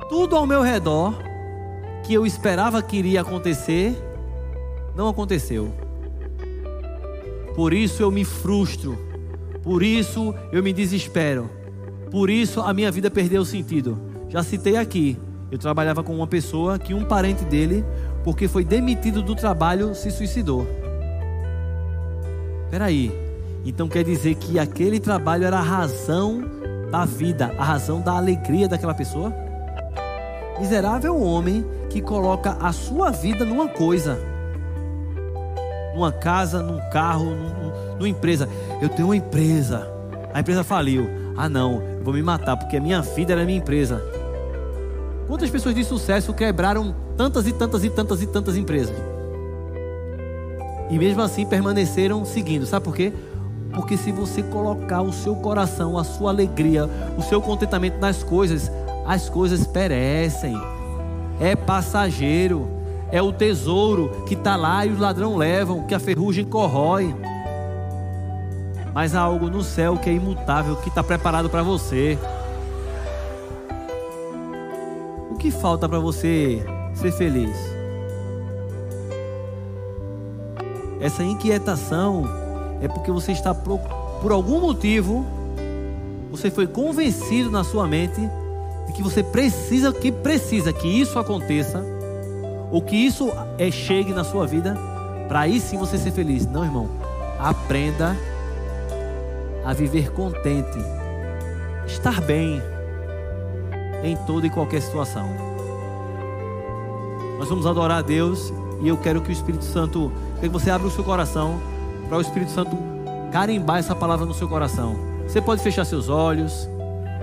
[0.08, 1.27] tudo ao meu redor
[2.08, 3.94] que eu esperava que iria acontecer,
[4.96, 5.70] não aconteceu.
[7.54, 8.98] Por isso eu me frustro,
[9.62, 11.50] por isso eu me desespero,
[12.10, 14.00] por isso a minha vida perdeu sentido.
[14.30, 15.18] Já citei aqui,
[15.50, 17.84] eu trabalhava com uma pessoa que um parente dele,
[18.24, 20.66] porque foi demitido do trabalho, se suicidou.
[22.70, 23.12] Peraí,
[23.66, 26.42] então quer dizer que aquele trabalho era a razão
[26.90, 29.30] da vida, a razão da alegria daquela pessoa?
[30.58, 34.18] Miserável homem que coloca a sua vida numa coisa,
[35.94, 38.48] numa casa, num carro, num, numa empresa.
[38.80, 39.90] Eu tenho uma empresa,
[40.32, 41.08] a empresa faliu.
[41.36, 44.02] Ah, não, eu vou me matar porque a minha vida era a minha empresa.
[45.26, 48.96] Quantas pessoas de sucesso quebraram tantas e tantas e tantas e tantas empresas?
[50.90, 52.64] E mesmo assim permaneceram seguindo.
[52.64, 53.12] Sabe por quê?
[53.74, 58.70] Porque se você colocar o seu coração, a sua alegria, o seu contentamento nas coisas,
[59.06, 60.58] as coisas perecem.
[61.40, 62.68] É passageiro.
[63.10, 67.14] É o tesouro que está lá e os ladrão levam, que a ferrugem corrói.
[68.92, 72.18] Mas há algo no céu que é imutável, que está preparado para você.
[75.30, 76.62] O que falta para você
[76.94, 77.56] ser feliz?
[81.00, 82.24] Essa inquietação
[82.82, 83.78] é porque você está por,
[84.20, 85.24] por algum motivo,
[86.30, 88.20] você foi convencido na sua mente
[88.88, 91.84] de que você precisa, que precisa que isso aconteça,
[92.70, 94.74] ou que isso é, chegue na sua vida,
[95.28, 96.46] para aí sim você ser feliz.
[96.46, 96.88] Não, irmão.
[97.38, 98.16] Aprenda
[99.64, 100.78] a viver contente,
[101.86, 102.60] estar bem
[104.02, 105.28] em toda e qualquer situação.
[107.38, 110.10] Nós vamos adorar a Deus e eu quero que o Espírito Santo,
[110.40, 111.60] que você abra o seu coração
[112.08, 112.76] para o Espírito Santo
[113.30, 114.96] carimbar essa palavra no seu coração.
[115.24, 116.68] Você pode fechar seus olhos,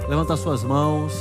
[0.07, 1.13] levantar suas mãos.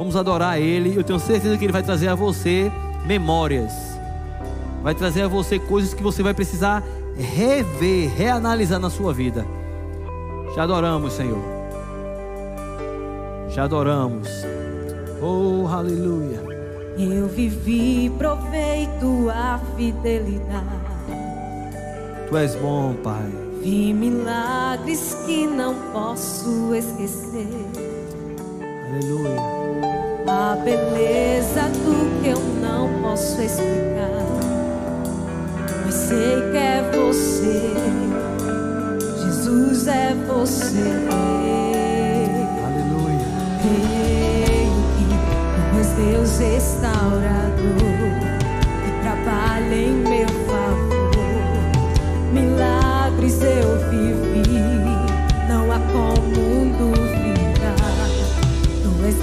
[0.00, 0.96] Vamos adorar Ele.
[0.96, 2.72] Eu tenho certeza que Ele vai trazer a você
[3.04, 3.70] memórias.
[4.82, 6.82] Vai trazer a você coisas que você vai precisar
[7.18, 9.44] rever, reanalisar na sua vida.
[10.56, 11.42] Já adoramos, Senhor.
[13.50, 14.26] Já adoramos.
[15.20, 16.40] Oh, aleluia.
[16.96, 20.64] Eu vivi, proveito a fidelidade.
[22.26, 23.30] Tu és bom, Pai.
[23.60, 27.46] Vi milagres que não posso esquecer.
[28.88, 29.59] Aleluia
[30.30, 34.08] a beleza do que eu não posso explicar.
[35.84, 37.74] Mas sei que é você,
[39.24, 40.84] Jesus é você.
[42.64, 43.26] Aleluia.
[43.60, 45.04] Creio que
[45.70, 47.50] tu és Deus restaurador
[48.84, 51.10] que trabalha em meu favor.
[52.32, 54.29] Milagres eu vivo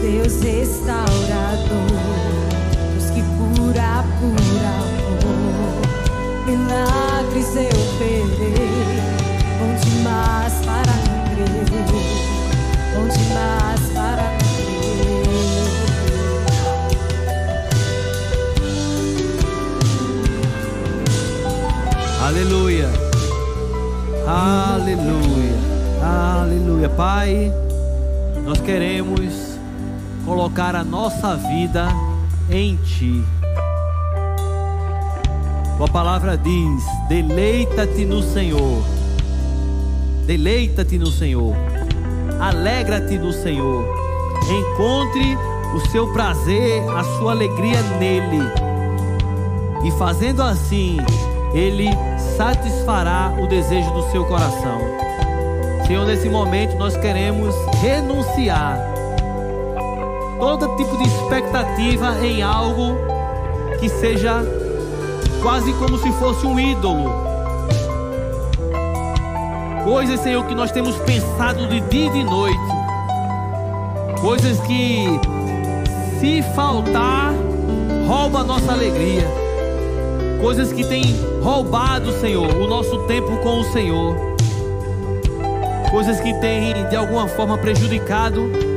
[0.01, 1.07] Deus restaurador,
[2.93, 5.81] Deus que cura por amor.
[6.45, 9.01] Milagres eu verei,
[9.59, 10.95] bom demais para
[11.33, 11.65] crer,
[12.93, 14.47] bom demais para crer.
[22.27, 22.89] Aleluia.
[24.27, 25.57] Aleluia.
[26.03, 26.89] Aleluia.
[26.89, 27.51] Pai,
[28.43, 29.46] nós queremos
[30.27, 31.87] colocar a nossa vida
[32.49, 33.23] em Ti.
[35.77, 38.83] Tua palavra diz: deleita-te no Senhor.
[40.25, 41.55] Deleita-te no Senhor.
[42.41, 43.85] Alegra-te no Senhor.
[44.43, 45.37] Encontre
[45.73, 48.43] o seu prazer, a sua alegria nele.
[49.85, 50.97] E fazendo assim,
[51.53, 51.87] ele
[52.35, 54.81] satisfará o desejo do seu coração.
[55.87, 58.77] Senhor, nesse momento nós queremos renunciar
[60.39, 62.95] todo tipo de expectativa em algo
[63.79, 64.43] que seja
[65.41, 67.11] quase como se fosse um ídolo.
[69.83, 72.59] Coisas, Senhor, que nós temos pensado de dia e de noite.
[74.21, 75.05] Coisas que,
[76.19, 77.33] se faltar,
[78.07, 79.27] rouba a nossa alegria.
[80.41, 81.03] Coisas que têm
[81.41, 84.15] roubado, Senhor, o nosso tempo com o Senhor.
[85.89, 88.76] Coisas que têm, de alguma forma, prejudicado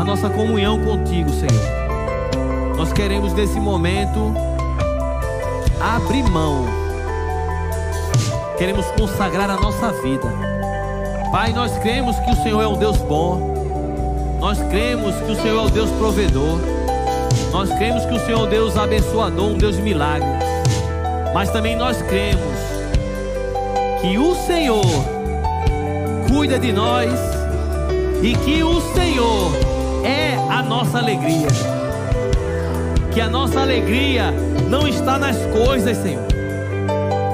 [0.00, 2.74] a nossa comunhão contigo, Senhor.
[2.74, 4.34] Nós queremos, nesse momento,
[5.78, 6.64] abrir mão.
[8.56, 10.26] Queremos consagrar a nossa vida.
[11.30, 14.38] Pai, nós cremos que o Senhor é um Deus bom.
[14.40, 16.58] Nós cremos que o Senhor é o Deus provedor.
[17.52, 20.26] Nós cremos que o Senhor é um Deus abençoador, um Deus de milagre.
[21.34, 22.40] Mas também nós cremos
[24.00, 24.80] que o Senhor
[26.26, 27.12] cuida de nós
[28.22, 29.09] e que o Senhor
[30.62, 31.48] nossa alegria.
[33.12, 34.30] Que a nossa alegria
[34.68, 36.26] não está nas coisas, Senhor.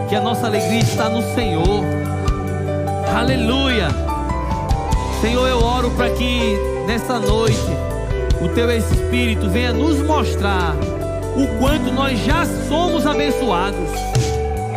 [0.08, 1.84] Que a nossa alegria está no Senhor.
[3.14, 3.88] Aleluia.
[5.20, 6.56] Senhor, eu oro para que
[6.86, 7.58] nessa noite
[8.40, 10.74] o teu Espírito venha nos mostrar
[11.36, 13.90] o quanto nós já somos abençoados,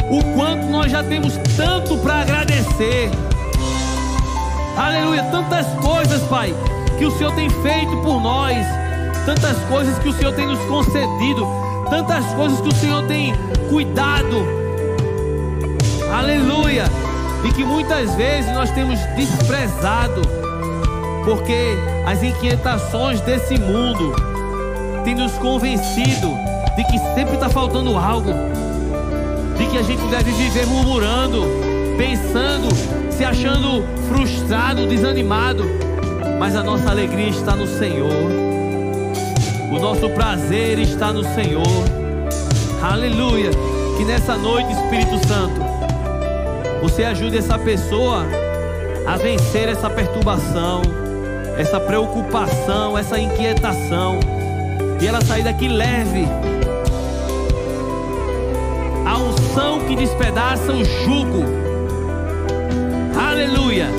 [0.09, 3.09] o quanto nós já temos tanto para agradecer.
[4.77, 6.53] Aleluia, tantas coisas, Pai,
[6.99, 8.57] que o Senhor tem feito por nós,
[9.25, 11.47] tantas coisas que o Senhor tem nos concedido,
[11.89, 13.33] tantas coisas que o Senhor tem
[13.69, 14.45] cuidado.
[16.13, 16.83] Aleluia,
[17.45, 20.21] e que muitas vezes nós temos desprezado,
[21.23, 24.13] porque as inquietações desse mundo
[25.05, 26.33] têm nos convencido
[26.75, 28.33] de que sempre está faltando algo,
[29.57, 31.45] de que a gente deve viver murmurando,
[31.97, 32.67] pensando,
[33.09, 35.88] se achando frustrado, desanimado,
[36.39, 38.11] mas a nossa alegria está no Senhor,
[39.71, 41.83] o nosso prazer está no Senhor,
[42.81, 43.51] aleluia.
[43.97, 45.59] Que nessa noite, Espírito Santo,
[46.81, 48.25] você ajude essa pessoa
[49.05, 50.81] a vencer essa perturbação,
[51.57, 54.19] essa preocupação, essa inquietação,
[55.01, 56.25] e ela sair daqui leve
[59.05, 61.43] a unção que despedaça o jugo.
[63.19, 63.98] Aleluia.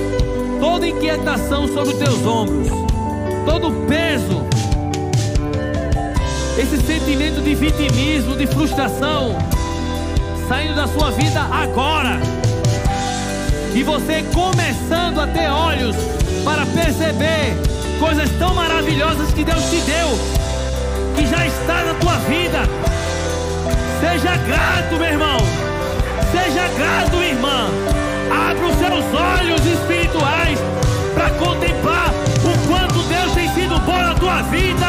[0.61, 2.69] Toda inquietação sobre os teus ombros,
[3.47, 4.45] todo peso,
[6.59, 9.35] esse sentimento de vitimismo, de frustração,
[10.47, 12.21] saindo da sua vida agora.
[13.75, 15.97] E você começando a ter olhos
[16.45, 17.57] para perceber
[17.99, 20.09] coisas tão maravilhosas que Deus te deu,
[21.17, 22.59] que já está na tua vida.
[24.01, 25.39] Seja grato, meu irmão.
[26.33, 28.00] Seja grato, irmã.
[28.31, 30.59] Abra os seus olhos espirituais
[31.14, 32.11] para contemplar
[32.45, 34.87] o quanto Deus tem sido bom na tua vida.